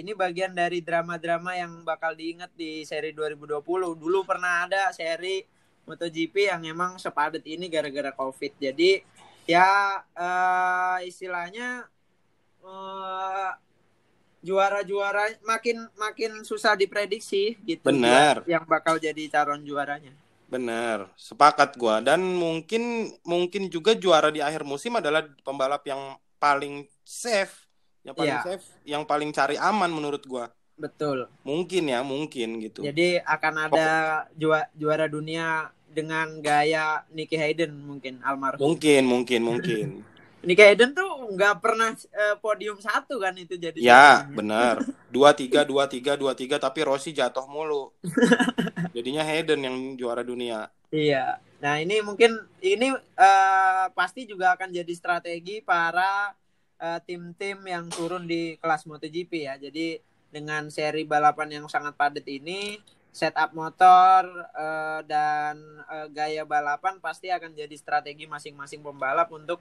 ini 0.00 0.16
bagian 0.16 0.56
dari 0.56 0.80
drama-drama 0.80 1.52
yang 1.52 1.84
bakal 1.84 2.16
diingat 2.16 2.52
di 2.56 2.84
seri 2.88 3.12
2020. 3.12 3.60
Dulu 3.96 4.18
pernah 4.24 4.64
ada 4.64 4.88
seri 4.92 5.44
MotoGP 5.84 6.48
yang 6.48 6.62
emang 6.64 6.96
sepadat 6.96 7.44
ini 7.44 7.68
gara-gara 7.68 8.14
Covid. 8.14 8.56
Jadi 8.56 9.02
ya 9.44 10.00
eh, 10.14 10.98
istilahnya 11.08 11.84
eh, 12.64 13.50
juara-juara 14.42 15.38
makin 15.46 15.86
makin 15.94 16.42
susah 16.42 16.74
diprediksi 16.74 17.56
gitu. 17.62 17.86
Benar. 17.86 18.42
Yang 18.44 18.64
bakal 18.66 18.98
jadi 18.98 19.22
calon 19.30 19.62
juaranya. 19.62 20.12
Bener, 20.52 21.08
sepakat 21.16 21.80
gua. 21.80 22.04
Dan 22.04 22.20
mungkin 22.36 23.14
mungkin 23.24 23.72
juga 23.72 23.96
juara 23.96 24.28
di 24.28 24.44
akhir 24.44 24.68
musim 24.68 24.92
adalah 24.98 25.24
pembalap 25.40 25.80
yang 25.88 26.18
paling 26.36 26.84
safe, 27.06 27.61
yang 28.02 28.14
paling 28.14 28.34
Iya. 28.34 28.42
safe, 28.44 28.66
yang 28.82 29.02
paling 29.06 29.30
cari 29.30 29.56
aman 29.56 29.90
menurut 29.90 30.22
gua. 30.26 30.50
Betul. 30.74 31.30
Mungkin 31.46 31.84
ya, 31.86 32.00
mungkin 32.02 32.58
gitu. 32.58 32.82
Jadi 32.82 33.22
akan 33.22 33.54
ada 33.70 33.88
jua- 34.34 34.70
juara 34.74 35.06
dunia 35.06 35.70
dengan 35.86 36.40
gaya 36.42 37.04
Nicky 37.12 37.36
Hayden 37.38 37.70
mungkin 37.76 38.18
almarhum. 38.24 38.58
Mungkin, 38.58 39.02
mungkin, 39.06 39.40
mungkin. 39.44 39.86
Nicky 40.46 40.58
Hayden 40.58 40.90
tuh 40.90 41.06
nggak 41.38 41.62
pernah 41.62 41.94
eh, 41.94 42.34
podium 42.42 42.74
satu 42.82 43.22
kan 43.22 43.30
itu 43.38 43.54
jadi. 43.54 43.78
ya, 43.78 44.26
benar. 44.26 44.82
Dua 45.12 45.30
tiga, 45.36 45.60
dua 45.62 45.84
tiga, 45.86 46.16
dua 46.16 46.32
tiga, 46.32 46.56
tapi 46.56 46.82
Rossi 46.82 47.12
jatuh 47.12 47.44
mulu. 47.44 47.92
Jadinya 48.96 49.20
Hayden 49.22 49.60
yang 49.60 49.76
juara 49.94 50.24
dunia. 50.24 50.72
Iya. 50.88 51.36
Nah 51.60 51.78
ini 51.78 52.00
mungkin 52.00 52.32
ini 52.58 52.90
eh, 52.96 53.86
pasti 53.92 54.24
juga 54.24 54.56
akan 54.56 54.72
jadi 54.72 54.92
strategi 54.96 55.60
para 55.60 56.32
eh, 56.82 57.00
tim-tim 57.06 57.62
yang 57.62 57.86
turun 57.86 58.26
di 58.26 58.58
kelas 58.58 58.84
MotoGP 58.90 59.32
ya. 59.46 59.54
Jadi 59.56 60.02
dengan 60.34 60.66
seri 60.72 61.06
balapan 61.06 61.62
yang 61.62 61.66
sangat 61.70 61.94
padat 61.94 62.26
ini, 62.26 62.80
setup 63.14 63.52
motor 63.54 64.24
eh, 64.56 65.00
dan 65.06 65.60
eh, 65.86 66.06
gaya 66.10 66.42
balapan 66.42 66.98
pasti 66.98 67.30
akan 67.30 67.54
jadi 67.54 67.76
strategi 67.78 68.24
masing-masing 68.26 68.82
pembalap 68.82 69.28
untuk 69.30 69.60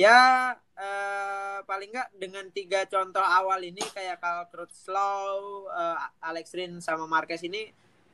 ya 0.00 0.56
eh, 0.72 1.58
paling 1.68 1.90
nggak 1.92 2.10
dengan 2.16 2.48
tiga 2.48 2.88
contoh 2.88 3.20
awal 3.20 3.60
ini 3.60 3.84
kayak 3.92 4.22
Carl 4.24 4.48
Crutchlow, 4.48 5.68
eh, 5.68 5.96
Alex 6.24 6.56
Rin 6.56 6.80
sama 6.80 7.04
Marquez 7.04 7.44
ini 7.44 7.68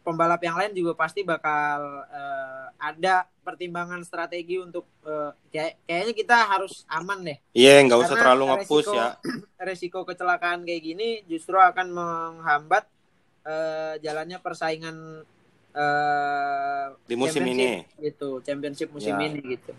pembalap 0.05 0.39
yang 0.39 0.55
lain 0.55 0.77
juga 0.77 0.93
pasti 0.93 1.25
bakal 1.25 1.81
eh, 2.07 2.67
ada 2.77 3.25
pertimbangan 3.41 4.05
strategi 4.05 4.61
untuk 4.61 4.85
eh, 5.03 5.33
kayak 5.49 5.81
kayaknya 5.83 6.13
kita 6.15 6.37
harus 6.47 6.85
aman 6.87 7.25
deh. 7.25 7.39
Iya, 7.51 7.81
nggak 7.83 8.01
usah 8.05 8.15
terlalu 8.15 8.43
nge-push 8.53 8.93
resiko- 8.93 8.95
ya. 8.95 9.09
Resiko 9.65 10.01
kecelakaan 10.05 10.63
kayak 10.63 10.83
gini 10.85 11.09
justru 11.25 11.57
akan 11.57 11.89
menghambat 11.91 12.85
eh, 13.43 13.97
jalannya 13.99 14.39
persaingan 14.39 15.25
eh, 15.73 16.87
Di 17.05 17.17
musim 17.17 17.43
ini. 17.45 17.83
gitu, 17.99 18.39
championship 18.41 18.93
musim 18.93 19.17
Ya. 19.17 19.25
ini 19.27 19.41
gitu. 19.51 19.73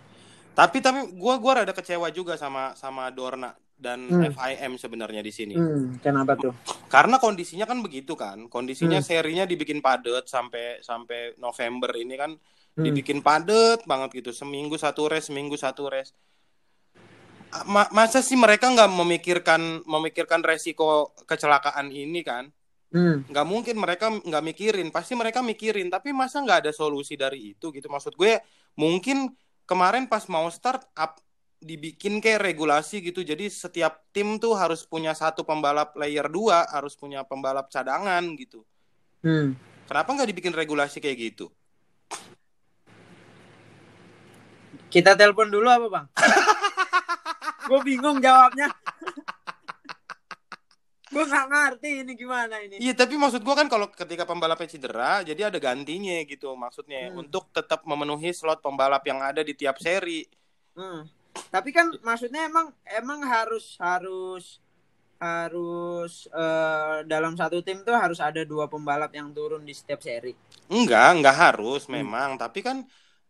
Tapi 0.56 0.80
tapi 0.80 1.12
gua 1.14 1.36
gua 1.36 1.62
rada 1.62 1.72
kecewa 1.72 2.08
juga 2.10 2.34
sama 2.34 2.74
sama 2.74 3.12
Dorna 3.12 3.54
dan 3.76 4.08
Hmm. 4.08 4.32
FIM 4.32 4.80
sebenarnya 4.80 5.20
di 5.20 5.30
sini. 5.30 5.54
Hmm, 5.54 6.00
kenapa 6.00 6.40
tuh? 6.40 6.56
Karena 6.88 7.20
kondisinya 7.20 7.68
kan 7.68 7.84
begitu 7.84 8.16
kan. 8.16 8.48
Kondisinya 8.48 8.98
Hmm. 8.98 9.06
serinya 9.06 9.44
dibikin 9.44 9.84
padat 9.84 10.26
sampai 10.26 10.80
sampai 10.80 11.36
November 11.38 11.92
ini 11.94 12.16
kan 12.16 12.32
Hmm. 12.34 12.84
dibikin 12.84 13.20
padat 13.20 13.84
banget 13.84 14.24
gitu. 14.24 14.32
Seminggu 14.32 14.76
satu 14.76 15.12
race, 15.12 15.28
seminggu 15.28 15.60
satu 15.60 15.88
race. 15.88 16.16
Ma- 17.66 17.88
masa 17.90 18.20
sih 18.20 18.36
mereka 18.36 18.68
nggak 18.68 18.92
memikirkan 18.92 19.62
memikirkan 19.86 20.44
resiko 20.44 21.16
kecelakaan 21.24 21.88
ini 21.90 22.20
kan? 22.22 22.52
Hmm. 22.86 23.28
nggak 23.28 23.48
mungkin 23.50 23.76
mereka 23.76 24.08
nggak 24.08 24.46
mikirin 24.46 24.88
pasti 24.88 25.20
mereka 25.20 25.44
mikirin 25.44 25.92
tapi 25.92 26.16
masa 26.16 26.40
nggak 26.40 26.64
ada 26.64 26.72
solusi 26.72 27.20
dari 27.20 27.52
itu 27.52 27.68
gitu 27.68 27.92
maksud 27.92 28.16
gue 28.16 28.40
mungkin 28.80 29.36
kemarin 29.68 30.08
pas 30.08 30.24
mau 30.32 30.48
start 30.48 30.80
up 30.96 31.20
dibikin 31.66 32.22
kayak 32.22 32.46
regulasi 32.46 33.02
gitu 33.02 33.20
jadi 33.20 33.50
setiap 33.50 34.06
tim 34.10 34.38
tuh 34.38 34.54
harus 34.54 34.86
punya 34.86 35.12
satu 35.12 35.42
pembalap 35.42 35.98
layer 35.98 36.30
2 36.30 36.70
harus 36.70 36.94
punya 36.94 37.22
pembalap 37.22 37.68
cadangan 37.68 38.22
gitu 38.38 38.62
Hmm. 39.20 39.58
kenapa 39.84 40.14
nggak 40.14 40.30
dibikin 40.30 40.54
regulasi 40.54 41.02
kayak 41.02 41.18
gitu 41.34 41.50
Kita 44.86 45.12
telepon 45.12 45.52
dulu 45.52 45.68
apa, 45.68 45.88
Bang? 45.92 46.08
Gue 47.68 47.80
bingung 47.84 48.24
jawabnya. 48.24 48.72
Gue 51.06 51.24
nggak 51.24 51.48
ngerti 51.48 51.90
ini 52.02 52.12
gimana 52.14 52.56
ini. 52.60 52.76
iya 52.78 52.92
tapi 52.92 53.16
maksud 53.16 53.40
gue 53.40 53.56
kan 53.56 53.68
kalau 53.68 53.88
ketika 53.88 54.24
pembalapnya 54.24 54.68
cedera 54.68 55.20
jadi 55.22 55.48
ada 55.48 55.60
gantinya 55.60 56.16
gitu 56.24 56.52
maksudnya 56.54 57.08
Hmm. 57.08 57.24
untuk 57.24 57.48
tetap 57.50 57.84
memenuhi 57.84 58.32
slot 58.32 58.60
pembalap 58.60 59.04
yang 59.04 59.20
ada 59.20 59.40
di 59.40 59.52
tiap 59.52 59.80
seri 59.80 60.28
Hmm. 60.74 61.08
Tapi 61.36 61.70
kan 61.72 61.92
maksudnya 62.02 62.48
emang 62.48 62.72
emang 62.84 63.24
harus 63.24 63.76
harus 63.80 64.60
harus 65.16 66.28
eh, 66.28 66.98
dalam 67.08 67.34
satu 67.34 67.64
tim 67.64 67.82
tuh 67.82 67.96
harus 67.96 68.20
ada 68.20 68.44
dua 68.44 68.68
pembalap 68.68 69.12
yang 69.16 69.32
turun 69.32 69.64
di 69.64 69.72
setiap 69.72 70.04
seri. 70.04 70.36
Enggak, 70.68 71.16
enggak 71.16 71.36
harus 71.36 71.88
Hmm. 71.88 72.04
memang, 72.04 72.36
tapi 72.36 72.60
kan 72.60 72.84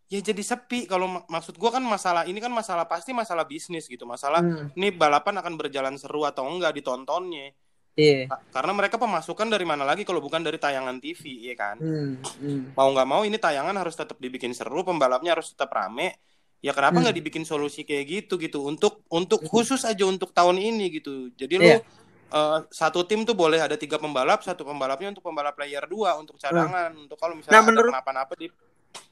ya 0.06 0.22
jadi 0.22 0.41
sepi 0.41 0.86
kalau 0.86 1.10
mak- 1.10 1.30
maksud 1.30 1.58
gua 1.58 1.78
kan 1.78 1.84
masalah 1.86 2.26
ini 2.26 2.38
kan 2.38 2.54
masalah 2.54 2.86
pasti 2.86 3.13
masalah 3.13 3.46
bisnis 3.46 3.86
gitu. 3.86 4.06
Masalah 4.06 4.41
Hmm. 4.41 4.74
ini 4.74 4.89
balapan 4.89 5.38
akan 5.41 5.54
berjalan 5.58 5.96
seru 5.98 6.26
atau 6.26 6.46
enggak 6.50 6.74
ditontonnya. 6.74 7.54
Iya. 7.96 8.28
Ka- 8.28 8.60
Karena 8.60 8.76
mereka 8.76 9.00
pemasukan 9.00 9.48
dari 9.48 9.63
mana 9.63 9.88
lagi 9.88 10.04
kalau 10.04 10.20
bukan 10.20 10.44
dari 10.44 10.60
tayangan 10.60 11.00
TV, 11.00 11.48
ya 11.48 11.56
kan? 11.56 11.80
Hmm. 11.80 12.20
Hmm. 12.41 12.62
Mau 12.76 12.89
nggak 12.91 13.08
mau 13.08 13.22
ini 13.24 13.38
tayangan 13.39 13.72
harus 13.78 13.96
tetap 13.96 14.20
dibikin 14.20 14.52
seru, 14.52 14.84
pembalapnya 14.84 15.32
harus 15.38 15.54
tetap 15.56 15.72
rame. 15.72 16.18
Ya 16.65 16.73
kenapa 16.73 16.97
Hmm. 16.97 17.06
nggak 17.06 17.17
dibikin 17.21 17.45
solusi 17.45 17.86
kayak 17.86 18.06
gitu 18.10 18.41
gitu 18.41 18.65
untuk 18.65 19.06
untuk 19.08 19.45
khusus 19.45 19.86
aja 19.86 20.01
untuk 20.01 20.34
tahun 20.34 20.58
ini 20.58 20.89
gitu. 20.91 21.30
Jadi 21.38 21.54
lu 21.56 21.69
Iya. 21.69 21.80
eh, 22.25 22.60
satu 22.73 23.06
tim 23.06 23.21
tuh 23.21 23.38
boleh 23.38 23.62
ada 23.62 23.78
tiga 23.78 24.01
pembalap, 24.01 24.41
satu 24.41 24.65
pembalapnya 24.65 25.13
untuk 25.13 25.21
pembalap 25.21 25.54
player 25.54 25.86
2 25.86 26.17
untuk 26.17 26.36
cadangan, 26.36 26.89
untuk 26.97 27.15
kalau 27.15 27.38
Hmm. 27.38 27.45
misalnya 27.45 27.54
Nah, 27.56 27.65
menurut- 27.69 27.93
kenapa-napa 27.93 28.34
di 28.34 28.49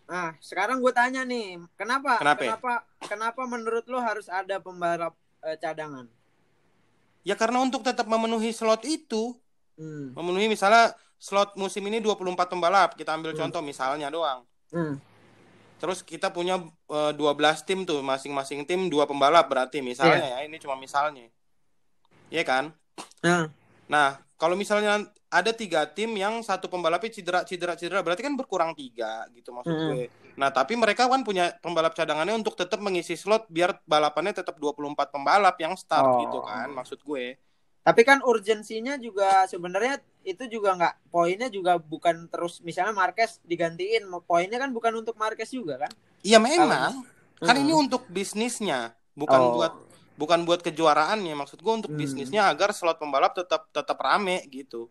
Nah, 0.04 0.36
sekarang 0.38 0.82
gue 0.82 0.92
tanya 0.92 1.24
nih, 1.24 1.62
kenapa 1.80 2.20
Kenapa 2.20 2.42
ya? 2.42 2.50
kenapa 2.52 2.74
kenapa 3.00 3.42
menurut 3.46 3.86
lo 3.86 4.02
harus 4.02 4.28
ada 4.28 4.58
pembalap 4.58 5.14
eh, 5.40 5.56
cadangan? 5.56 6.10
Ya 7.22 7.36
karena 7.36 7.60
untuk 7.60 7.84
tetap 7.84 8.04
memenuhi 8.04 8.50
slot 8.52 8.84
itu, 8.84 9.38
Hmm. 9.76 10.12
memenuhi 10.12 10.50
misalnya 10.50 10.92
slot 11.16 11.56
musim 11.56 11.86
ini 11.86 12.00
24 12.00 12.50
pembalap, 12.50 12.98
kita 12.98 13.14
ambil 13.14 13.32
Hmm. 13.32 13.46
contoh 13.46 13.62
misalnya 13.62 14.10
doang. 14.10 14.44
Hmm. 14.72 14.98
Terus 15.84 16.00
kita 16.00 16.32
punya 16.32 16.64
eh, 16.88 17.12
12 17.12 17.68
tim 17.68 17.84
tuh, 17.84 18.00
masing-masing 18.00 18.64
tim 18.64 18.88
dua 18.88 19.04
pembalap 19.04 19.52
berarti 19.52 19.84
misalnya 19.84 20.40
ya, 20.40 20.48
ini 20.48 20.56
cuma 20.56 20.80
misalnya. 20.80 21.28
Iya 22.32 22.44
kan? 22.48 22.72
Nah, 23.20 23.52
Nah, 23.84 24.16
kalau 24.40 24.56
misalnya 24.56 25.06
ada 25.28 25.52
tiga 25.52 25.84
tim 25.90 26.14
yang 26.16 26.40
satu 26.40 26.70
pembalapnya 26.72 27.12
cedera, 27.12 27.40
cedera, 27.44 27.74
cedera, 27.76 28.00
berarti 28.00 28.22
kan 28.24 28.34
berkurang 28.38 28.72
tiga 28.78 29.28
gitu 29.34 29.52
maksud 29.52 29.74
Mm-mm. 29.74 29.90
gue. 29.92 30.04
Nah, 30.40 30.50
tapi 30.50 30.74
mereka 30.78 31.06
kan 31.06 31.22
punya 31.22 31.54
pembalap 31.60 31.94
cadangannya 31.94 32.38
untuk 32.38 32.58
tetap 32.58 32.82
mengisi 32.82 33.14
slot 33.14 33.50
biar 33.50 33.82
balapannya 33.86 34.34
tetap 34.34 34.58
24 34.58 35.14
pembalap 35.14 35.56
yang 35.62 35.74
start 35.78 36.06
Oh. 36.06 36.20
gitu 36.26 36.40
kan 36.46 36.70
maksud 36.72 37.00
gue. 37.02 37.38
Tapi 37.84 38.02
kan 38.02 38.24
urgensinya 38.24 38.96
juga 38.96 39.44
sebenarnya 39.46 40.00
itu 40.24 40.48
juga 40.48 40.72
nggak 40.80 41.12
poinnya 41.12 41.52
juga 41.52 41.76
bukan 41.76 42.32
terus 42.32 42.64
misalnya 42.64 42.96
Marquez 42.96 43.44
digantiin 43.44 44.08
poinnya 44.24 44.56
kan 44.56 44.72
bukan 44.72 45.04
untuk 45.04 45.20
Marquez 45.20 45.52
juga 45.52 45.84
kan? 45.84 45.92
Iya 46.24 46.40
memang. 46.40 47.04
Kan 47.44 47.56
Hmm. 47.60 47.64
ini 47.68 47.76
untuk 47.76 48.08
bisnisnya, 48.08 48.96
bukan 49.14 49.36
Oh. 49.36 49.52
buat 49.60 49.74
bukan 50.16 50.48
buat 50.48 50.64
kejuaraannya. 50.64 51.36
Maksud 51.36 51.60
gue 51.60 51.74
untuk 51.84 51.92
Hmm. 51.92 52.00
bisnisnya 52.00 52.48
agar 52.48 52.72
slot 52.72 52.96
pembalap 53.04 53.36
tetap 53.36 53.68
tetap 53.70 54.00
rame 54.00 54.48
gitu. 54.48 54.88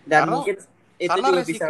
dan 0.00 0.24
Karena- 0.24 0.32
mungkin 0.32 0.56
itu 0.96 1.10
Karena 1.12 1.28
resiko 1.28 1.52
bisa 1.52 1.66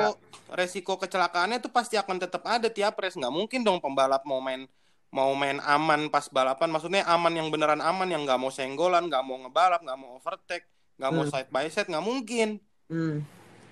resiko 0.51 0.93
kecelakaannya 0.97 1.59
itu 1.59 1.69
pasti 1.69 1.99
akan 1.99 2.17
tetap 2.19 2.47
ada 2.47 2.71
tiap 2.71 2.95
race. 2.97 3.19
Nggak 3.19 3.35
mungkin 3.35 3.61
dong 3.67 3.83
pembalap 3.83 4.23
mau 4.23 4.39
main 4.39 4.69
mau 5.11 5.35
main 5.35 5.59
aman 5.63 6.11
pas 6.11 6.27
balapan. 6.31 6.71
Maksudnya 6.71 7.03
aman 7.07 7.35
yang 7.35 7.51
beneran 7.51 7.83
aman 7.83 8.11
yang 8.11 8.27
nggak 8.27 8.39
mau 8.39 8.51
senggolan, 8.51 9.11
nggak 9.11 9.23
mau 9.27 9.39
ngebalap, 9.47 9.83
nggak 9.83 9.99
mau 9.99 10.19
overtake, 10.19 10.67
nggak 10.99 11.11
mau 11.11 11.25
Hmm. 11.27 11.31
side 11.31 11.51
by 11.51 11.67
side, 11.71 11.91
nggak 11.91 12.07
mungkin. 12.07 12.49
Hmm. 12.91 13.27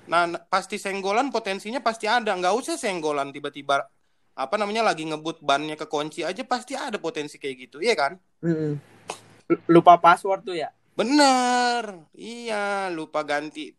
Nah, 0.09 0.41
pasti 0.49 0.81
senggolan 0.81 1.31
potensinya 1.31 1.85
pasti 1.85 2.09
ada. 2.09 2.35
Nggak 2.35 2.55
usah 2.55 2.81
senggolan 2.81 3.31
tiba-tiba 3.31 3.87
apa 4.39 4.55
namanya 4.55 4.87
lagi 4.87 5.03
ngebut 5.03 5.43
bannya 5.43 5.75
ke 5.75 5.91
kunci 5.91 6.23
aja 6.23 6.47
pasti 6.47 6.79
ada 6.79 6.95
potensi 7.03 7.43
kayak 7.43 7.57
gitu, 7.59 7.83
iya 7.83 7.99
kan? 7.99 8.15
Hmm. 8.39 8.79
Lupa 9.67 9.97
password 9.97 10.45
tuh 10.45 10.61
ya 10.61 10.69
Bener, 10.93 12.05
iya 12.19 12.91
lupa 12.91 13.23
ganti 13.23 13.71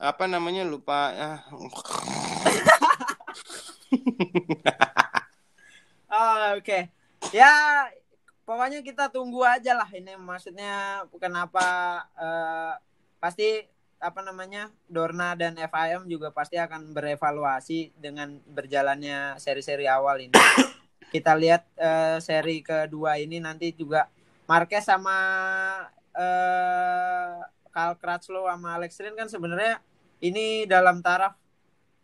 apa 0.00 0.24
namanya 0.24 0.64
lupa 0.64 1.12
ah. 1.12 1.38
Oke. 6.56 6.88
Ya, 7.32 7.52
pokoknya 8.44 8.84
kita 8.84 9.08
tunggu 9.08 9.40
aja 9.44 9.72
lah 9.72 9.88
ini 9.92 10.14
maksudnya 10.20 11.04
kenapa 11.16 11.64
eh, 12.16 12.74
pasti 13.18 13.64
apa 14.04 14.20
namanya 14.20 14.68
Dorna 14.84 15.32
dan 15.32 15.56
FIM 15.56 16.04
juga 16.04 16.28
pasti 16.28 16.60
akan 16.60 16.92
berevaluasi 16.92 17.96
dengan 17.96 18.36
berjalannya 18.52 19.40
seri-seri 19.40 19.88
awal 19.88 20.28
ini. 20.28 20.36
kita 21.14 21.32
lihat 21.38 21.64
eh, 21.78 22.18
seri 22.20 22.60
kedua 22.60 23.16
ini 23.16 23.40
nanti 23.40 23.72
juga 23.72 24.10
Marquez 24.44 24.84
sama 24.84 25.16
eh 26.14 27.34
Carl 27.74 27.98
Crutchlow 27.98 28.46
sama 28.46 28.78
Alex 28.78 29.02
Rin 29.02 29.18
kan 29.18 29.26
sebenarnya 29.26 29.82
ini 30.22 30.62
dalam 30.68 31.02
taraf 31.02 31.34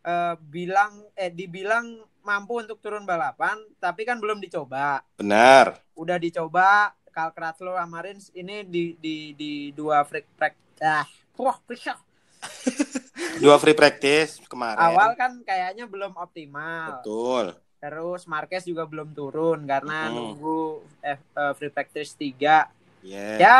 eh, 0.02 0.34
bilang 0.50 1.04
eh 1.14 1.30
dibilang 1.30 2.09
mampu 2.20 2.60
untuk 2.60 2.78
turun 2.78 3.04
balapan, 3.04 3.56
tapi 3.78 4.04
kan 4.04 4.20
belum 4.20 4.38
dicoba. 4.38 5.00
Benar. 5.16 5.80
Udah 5.94 6.16
dicoba, 6.16 6.92
Carl 7.10 7.34
Crutchlow 7.34 7.74
sama 7.74 8.00
Rins 8.00 8.30
ini 8.32 8.62
di 8.62 8.94
di 8.96 9.34
di 9.34 9.52
dua 9.72 10.06
free 10.06 10.24
practice. 10.36 10.80
Ah, 10.80 11.06
wah. 11.36 11.58
Dua 13.40 13.56
free 13.60 13.76
practice 13.76 14.40
kemarin. 14.48 14.80
Awal 14.80 15.12
kan 15.16 15.32
kayaknya 15.44 15.84
belum 15.84 16.16
optimal. 16.16 17.00
Betul. 17.00 17.56
Terus 17.80 18.28
Marquez 18.28 18.64
juga 18.64 18.84
belum 18.84 19.12
turun 19.12 19.64
karena 19.64 20.08
Mm. 20.08 20.12
nunggu 20.12 20.60
F- 21.00 21.32
eh, 21.32 21.52
free 21.56 21.72
practice 21.72 22.12
3. 22.16 22.68
Yeah. 23.00 23.36
Ya, 23.40 23.58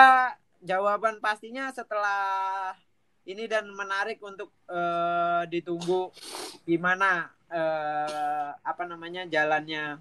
jawaban 0.61 1.17
pastinya 1.21 1.73
setelah 1.73 2.73
ini 3.31 3.47
dan 3.47 3.71
menarik 3.71 4.19
untuk 4.21 4.51
eh, 4.67 5.43
ditunggu 5.47 6.11
gimana 6.67 7.31
eh, 7.47 8.51
apa 8.59 8.83
namanya 8.85 9.27
jalannya 9.31 9.99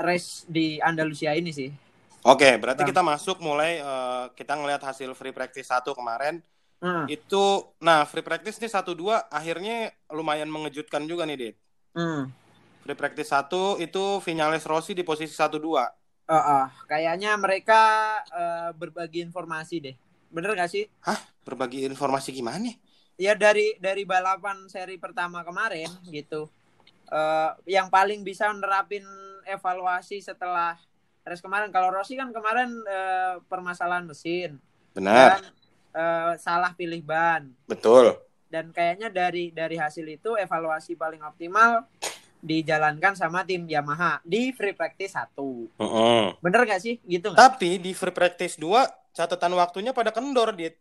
race 0.00 0.48
di 0.50 0.80
Andalusia 0.80 1.36
ini 1.36 1.52
sih. 1.54 1.70
Oke, 2.20 2.60
berarti 2.60 2.84
Bang. 2.84 2.90
kita 2.92 3.02
masuk 3.06 3.36
mulai 3.40 3.80
eh, 3.80 4.24
kita 4.34 4.58
ngelihat 4.58 4.82
hasil 4.82 5.14
free 5.14 5.32
practice 5.32 5.70
satu 5.70 5.94
kemarin. 5.94 6.42
Hmm. 6.80 7.04
Itu 7.08 7.76
nah 7.80 8.08
free 8.08 8.24
practice 8.24 8.56
nih 8.56 8.72
satu 8.72 8.96
dua 8.96 9.28
akhirnya 9.28 9.92
lumayan 10.08 10.48
mengejutkan 10.48 11.04
juga 11.04 11.24
nih, 11.28 11.36
Dit. 11.36 11.56
Hmm. 11.92 12.32
Free 12.84 12.96
practice 12.96 13.30
satu 13.30 13.76
itu 13.76 14.18
Vinales 14.24 14.64
Rossi 14.64 14.96
di 14.96 15.04
posisi 15.04 15.32
satu 15.32 15.60
dua. 15.60 15.88
Oh, 16.30 16.36
oh. 16.38 16.66
kayaknya 16.86 17.34
mereka 17.36 17.82
eh, 18.30 18.70
berbagi 18.72 19.20
informasi 19.24 19.76
deh. 19.82 19.96
Bener 20.30 20.54
gak 20.54 20.70
sih? 20.70 20.86
Berbagi 21.42 21.82
informasi 21.84 22.30
gimana? 22.30 22.70
Ya 23.20 23.36
dari 23.36 23.76
dari 23.76 24.08
balapan 24.08 24.64
seri 24.70 24.96
pertama 24.96 25.44
kemarin 25.44 25.90
gitu. 26.08 26.48
Eh, 27.10 27.50
yang 27.76 27.90
paling 27.90 28.22
bisa 28.22 28.48
nerapin 28.54 29.02
evaluasi 29.44 30.22
setelah 30.22 30.78
race 31.26 31.42
kemarin. 31.42 31.68
Kalau 31.74 31.90
Rossi 31.90 32.14
kan 32.14 32.30
kemarin 32.30 32.70
eh, 32.86 33.34
permasalahan 33.50 34.06
mesin 34.06 34.56
Benar, 34.94 35.42
dan 35.42 35.42
eh, 35.92 36.32
salah 36.38 36.72
pilih 36.72 37.02
ban. 37.02 37.50
betul. 37.66 38.14
Dan 38.50 38.70
kayaknya 38.74 39.10
dari 39.10 39.50
dari 39.50 39.78
hasil 39.78 40.06
itu 40.06 40.34
evaluasi 40.38 40.94
paling 40.98 41.22
optimal 41.22 41.86
dijalankan 42.40 43.12
sama 43.14 43.44
tim 43.44 43.68
Yamaha 43.68 44.18
di 44.24 44.50
free 44.56 44.72
practice 44.72 45.12
1. 45.12 45.36
Heeh. 45.76 46.24
Bener 46.40 46.60
gak 46.64 46.80
sih? 46.80 46.96
Gitu 47.04 47.30
nggak? 47.30 47.38
Tapi 47.38 47.78
di 47.78 47.92
free 47.92 48.14
practice 48.16 48.56
2 48.56 48.99
catatan 49.12 49.52
waktunya 49.54 49.90
pada 49.90 50.14
kendor, 50.14 50.54
Dit. 50.54 50.78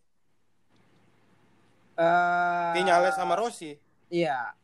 Eh, 2.00 2.72
Vinales 2.80 3.16
sama 3.20 3.36
Rossi. 3.36 3.76
Iya. 4.08 4.56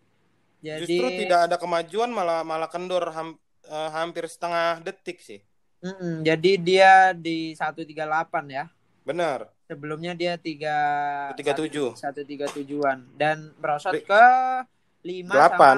Jadi 0.64 0.88
Justru 0.88 1.08
tidak 1.14 1.40
ada 1.52 1.56
kemajuan 1.60 2.10
malah 2.10 2.42
malah 2.42 2.72
kendor 2.72 3.12
ham- 3.12 3.38
eh, 3.68 3.90
hampir 3.92 4.26
setengah 4.26 4.82
detik 4.82 5.20
sih. 5.22 5.44
Mm-mm, 5.84 6.26
jadi 6.26 6.52
dia 6.58 6.92
di 7.14 7.54
138 7.54 8.50
ya. 8.50 8.66
Benar. 9.06 9.54
Sebelumnya 9.70 10.18
dia 10.18 10.34
3 10.40 11.36
137. 11.38 11.94
137-an 11.94 13.06
dan 13.14 13.54
merosot 13.62 13.94
ke 13.94 14.26
5 15.06 15.30
Delapan. 15.30 15.78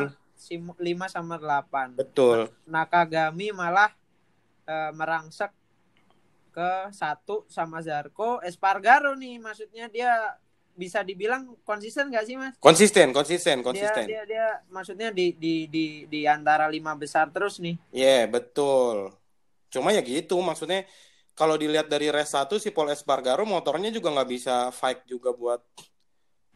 5 0.80 1.08
sama 1.12 1.36
8. 1.36 2.00
Betul. 2.00 2.48
Nakagami 2.64 3.52
malah 3.52 3.92
eh, 4.64 4.92
merangsek 4.96 5.52
ke 6.58 6.90
1 6.90 7.46
sama 7.46 7.86
Zarko. 7.86 8.42
Espargaro 8.42 9.14
nih 9.14 9.38
maksudnya 9.38 9.86
dia 9.86 10.34
bisa 10.74 11.06
dibilang 11.06 11.54
konsisten 11.62 12.10
gak 12.10 12.26
sih 12.26 12.34
Mas? 12.34 12.58
Konsisten, 12.58 13.14
konsisten, 13.14 13.62
Dia, 13.62 13.66
konsisten. 13.66 14.06
dia 14.10 14.24
dia 14.26 14.48
maksudnya 14.70 15.10
di 15.14 15.38
di 15.38 15.70
di 15.70 15.86
di 16.10 16.26
antara 16.26 16.66
lima 16.66 16.98
besar 16.98 17.30
terus 17.30 17.62
nih. 17.62 17.78
Iya, 17.94 18.26
betul. 18.26 19.14
Cuma 19.70 19.94
ya 19.94 20.02
gitu, 20.02 20.42
maksudnya 20.42 20.86
kalau 21.38 21.54
dilihat 21.54 21.86
dari 21.86 22.10
race 22.10 22.34
1 22.34 22.58
si 22.58 22.74
Paul 22.74 22.90
Espargaro 22.90 23.46
motornya 23.46 23.94
juga 23.94 24.10
nggak 24.10 24.30
bisa 24.30 24.74
fight 24.74 25.06
juga 25.06 25.30
buat 25.30 25.62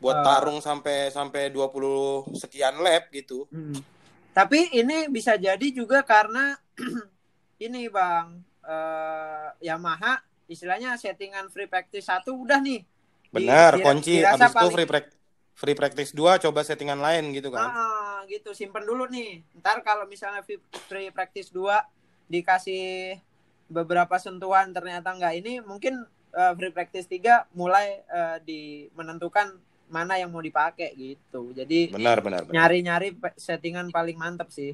buat 0.01 0.17
Ah. 0.17 0.25
tarung 0.25 0.57
sampai 0.57 1.13
sampai 1.13 1.53
20 1.53 2.25
sekian 2.33 2.81
lap 2.81 3.13
gitu. 3.13 3.45
Hmm. 3.53 3.77
Tapi 4.33 4.73
ini 4.73 5.05
bisa 5.13 5.37
jadi 5.37 5.67
juga 5.69 6.01
karena 6.01 6.57
ini 7.65 7.85
Bang 7.85 8.41
eh, 8.65 9.49
Yamaha 9.65 10.21
istilahnya 10.51 10.99
settingan 10.99 11.47
free 11.47 11.67
practice 11.69 12.07
satu 12.11 12.35
udah 12.43 12.59
nih. 12.59 12.83
Benar, 13.31 13.79
kunci 13.79 14.19
abis 14.19 14.51
itu 14.51 14.67
free 14.75 14.87
prac- 14.89 15.15
free 15.55 15.77
practice 15.77 16.11
2 16.11 16.35
coba 16.41 16.67
settingan 16.67 16.99
lain 16.99 17.31
gitu 17.31 17.47
kan. 17.53 17.71
Ah, 17.71 18.19
gitu 18.27 18.51
simpen 18.51 18.83
dulu 18.83 19.07
nih. 19.07 19.39
Ntar 19.63 19.79
kalau 19.85 20.03
misalnya 20.09 20.43
free, 20.43 21.11
practice 21.15 21.47
2 21.55 21.79
dikasih 22.27 23.15
beberapa 23.71 24.19
sentuhan 24.19 24.75
ternyata 24.75 25.15
nggak 25.15 25.33
ini 25.39 25.53
mungkin 25.63 26.03
eh, 26.35 26.53
free 26.59 26.73
practice 26.75 27.07
3 27.07 27.47
mulai 27.55 28.03
eh, 28.03 28.37
di 28.43 28.61
menentukan 28.91 29.55
mana 29.91 30.15
yang 30.15 30.31
mau 30.31 30.39
dipakai 30.39 30.95
gitu. 30.95 31.51
Jadi 31.51 31.91
Benar, 31.91 32.23
benar, 32.23 32.47
nyari-nyari 32.47 33.11
settingan 33.35 33.91
paling 33.91 34.15
mantep 34.15 34.47
sih. 34.51 34.71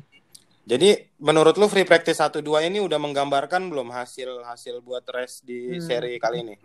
Jadi 0.68 1.00
menurut 1.18 1.56
lu 1.56 1.72
free 1.72 1.88
practice 1.88 2.20
1 2.20 2.44
2 2.44 2.68
ini 2.68 2.84
udah 2.84 3.00
menggambarkan 3.00 3.72
belum 3.72 3.88
hasil 3.88 4.44
hasil 4.44 4.84
buat 4.84 5.08
race 5.08 5.40
di 5.40 5.74
Hmm. 5.74 5.80
seri 5.80 6.20
kali 6.20 6.44
ini? 6.44 6.56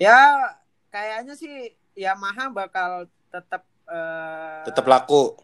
Ya 0.00 0.56
kayaknya 0.88 1.36
sih 1.36 1.52
Yamaha 1.92 2.48
bakal 2.48 3.04
tetap 3.28 3.62
eh, 3.86 4.64
Tetap 4.64 4.88
laku. 4.88 5.36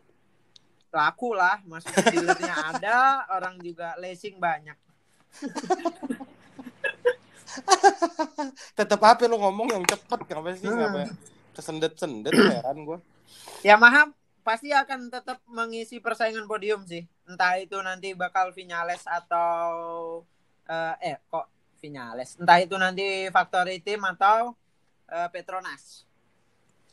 laku 0.89 1.33
lah, 1.33 1.57
maksudnya 1.65 2.05
dealernya 2.05 2.55
ada, 2.69 2.99
orang 3.33 3.57
juga 3.61 3.97
leasing 3.97 4.37
banyak. 4.37 4.77
Tetap 8.73 9.01
apa 9.01 9.25
lu 9.25 9.37
ngomong 9.37 9.69
yang 9.69 9.85
cepet 9.85 10.21
kenapa 10.25 10.53
sih? 10.53 10.69
Hmm. 10.69 10.77
Kenapa 10.77 11.01
kesendet-sendet 11.53 12.33
heran 12.33 12.85
gua. 12.85 12.99
Yamaha 13.61 14.09
pasti 14.43 14.75
akan 14.75 15.11
tetap 15.11 15.39
mengisi 15.47 16.03
persaingan 16.03 16.51
podium 16.51 16.83
sih. 16.87 17.07
Entah 17.27 17.59
itu 17.59 17.79
nanti 17.81 18.15
bakal 18.15 18.51
Vinales 18.51 19.07
atau 19.07 20.23
eh, 20.67 21.15
eh 21.15 21.17
kok 21.31 21.47
Vinales. 21.79 22.39
Entah 22.39 22.59
itu 22.59 22.75
nanti 22.79 23.31
Factory 23.31 23.79
Team 23.79 24.03
atau 24.05 24.55
eh, 25.11 25.29
Petronas. 25.31 26.05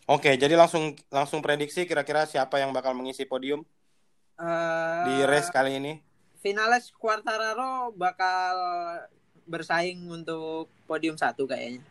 Oke, 0.09 0.33
jadi 0.37 0.57
langsung 0.57 0.97
langsung 1.13 1.41
prediksi 1.41 1.85
kira-kira 1.85 2.25
siapa 2.25 2.57
yang 2.57 2.73
bakal 2.73 2.97
mengisi 2.97 3.29
podium 3.29 3.61
Eh, 4.39 5.03
di 5.03 5.15
race 5.27 5.51
kali 5.51 5.75
ini? 5.75 5.99
Vinales 6.39 6.95
Quartararo 6.95 7.91
bakal 7.91 8.55
bersaing 9.43 9.99
untuk 10.07 10.71
podium 10.87 11.19
satu 11.19 11.43
kayaknya. 11.43 11.83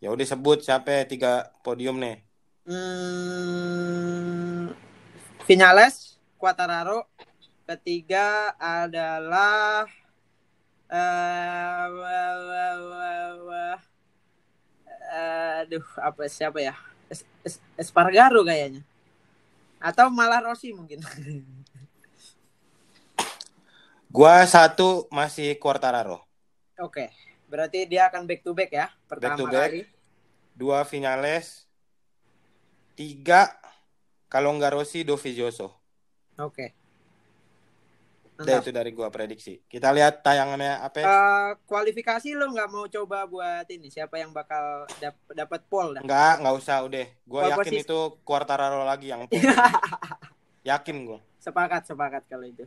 Ya 0.00 0.08
udah 0.08 0.24
sebut 0.24 0.64
siapa 0.64 1.04
tiga 1.04 1.52
podium 1.60 2.00
nih. 2.00 2.24
Hmm, 2.70 4.70
Vinales, 5.42 6.22
Quartararo. 6.38 7.10
Ketiga 7.66 8.54
adalah 8.54 9.90
wah. 13.42 13.80
aduh 15.10 15.82
apa 15.98 16.30
siapa 16.30 16.62
ya? 16.62 16.78
Es- 17.10 17.26
Es- 17.42 17.58
Espargaro 17.74 18.46
kayaknya. 18.46 18.86
Atau 19.82 20.06
malah 20.14 20.38
Rossi 20.38 20.70
mungkin. 20.70 21.02
Gua 24.10 24.42
satu 24.46 25.06
masih 25.10 25.58
Quartararo, 25.58 26.22
Oke, 26.78 27.10
berarti 27.46 27.86
dia 27.86 28.10
akan 28.10 28.26
back 28.26 28.42
to 28.42 28.50
back 28.54 28.70
ya 28.74 28.90
pertama 29.06 29.38
to 29.38 29.46
back. 29.46 29.70
kali. 29.70 29.86
dua 30.54 30.82
Vinales, 30.82 31.69
tiga 33.00 33.40
kalau 34.32 34.50
nggak 34.56 34.72
Rossi 34.76 35.00
Dovizioso. 35.08 35.68
Oke. 36.38 36.74
Udah 38.40 38.56
Mantap. 38.56 38.62
itu 38.64 38.70
dari 38.78 38.90
gua 38.96 39.08
prediksi. 39.12 39.52
Kita 39.72 39.88
lihat 39.96 40.14
tayangannya 40.24 40.72
apa? 40.86 40.98
ya? 41.04 41.08
Eh, 41.08 41.48
kualifikasi 41.70 42.28
lo 42.36 42.44
nggak 42.52 42.68
mau 42.74 42.84
coba 42.94 43.18
buat 43.32 43.64
ini 43.72 43.88
siapa 43.94 44.20
yang 44.22 44.30
bakal 44.38 44.64
dap- 45.02 45.32
dapat 45.32 45.60
pole 45.70 45.90
dah? 45.96 46.02
Enggak, 46.04 46.32
nggak 46.40 46.54
usah 46.60 46.76
udah. 46.88 47.06
Gua 47.30 47.42
Pole 47.42 47.50
yakin 47.52 47.74
position. 47.74 47.84
itu 47.84 47.98
Quartararo 48.26 48.80
lagi 48.90 49.06
yang 49.12 49.22
pole. 49.32 49.48
yakin 50.70 50.96
gua. 51.08 51.18
sepakat 51.44 51.82
sepakat 51.88 52.22
kalau 52.30 52.46
itu. 52.46 52.64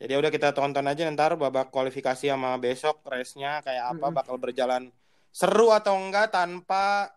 Jadi 0.00 0.12
udah 0.16 0.30
kita 0.32 0.48
tonton 0.56 0.86
aja 0.88 1.04
ntar 1.12 1.36
babak 1.36 1.68
kualifikasi 1.74 2.24
sama 2.32 2.56
besok 2.56 3.04
race-nya 3.04 3.60
kayak 3.60 3.84
apa 3.96 4.06
Mm-mm. 4.08 4.16
bakal 4.16 4.36
berjalan 4.40 4.88
seru 5.30 5.68
atau 5.76 5.94
enggak 6.00 6.32
tanpa 6.32 7.12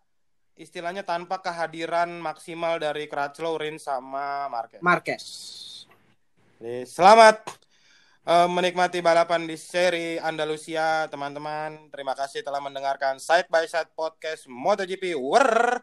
istilahnya 0.57 1.01
tanpa 1.01 1.41
kehadiran 1.41 2.09
maksimal 2.21 2.77
dari 2.77 3.09
Crutchlow, 3.09 3.57
Rins 3.57 3.85
sama 3.85 4.49
Marquez. 4.49 4.81
Marquez. 4.81 5.23
Jadi, 6.61 6.87
selamat 6.87 7.43
eh, 8.23 8.47
menikmati 8.47 9.03
balapan 9.03 9.43
di 9.43 9.57
seri 9.59 10.15
Andalusia 10.21 11.09
teman-teman. 11.09 11.89
Terima 11.89 12.13
kasih 12.15 12.45
telah 12.45 12.61
mendengarkan 12.61 13.17
Side 13.19 13.49
by 13.49 13.65
Side 13.65 13.91
podcast 13.97 14.45
MotoGP. 14.47 15.17
Wer. 15.17 15.81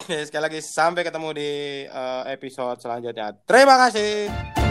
Sekali 0.26 0.42
lagi 0.42 0.60
sampai 0.64 1.02
ketemu 1.04 1.28
di 1.36 1.50
eh, 1.84 2.22
episode 2.32 2.80
selanjutnya. 2.80 3.34
Terima 3.44 3.76
kasih. 3.76 4.69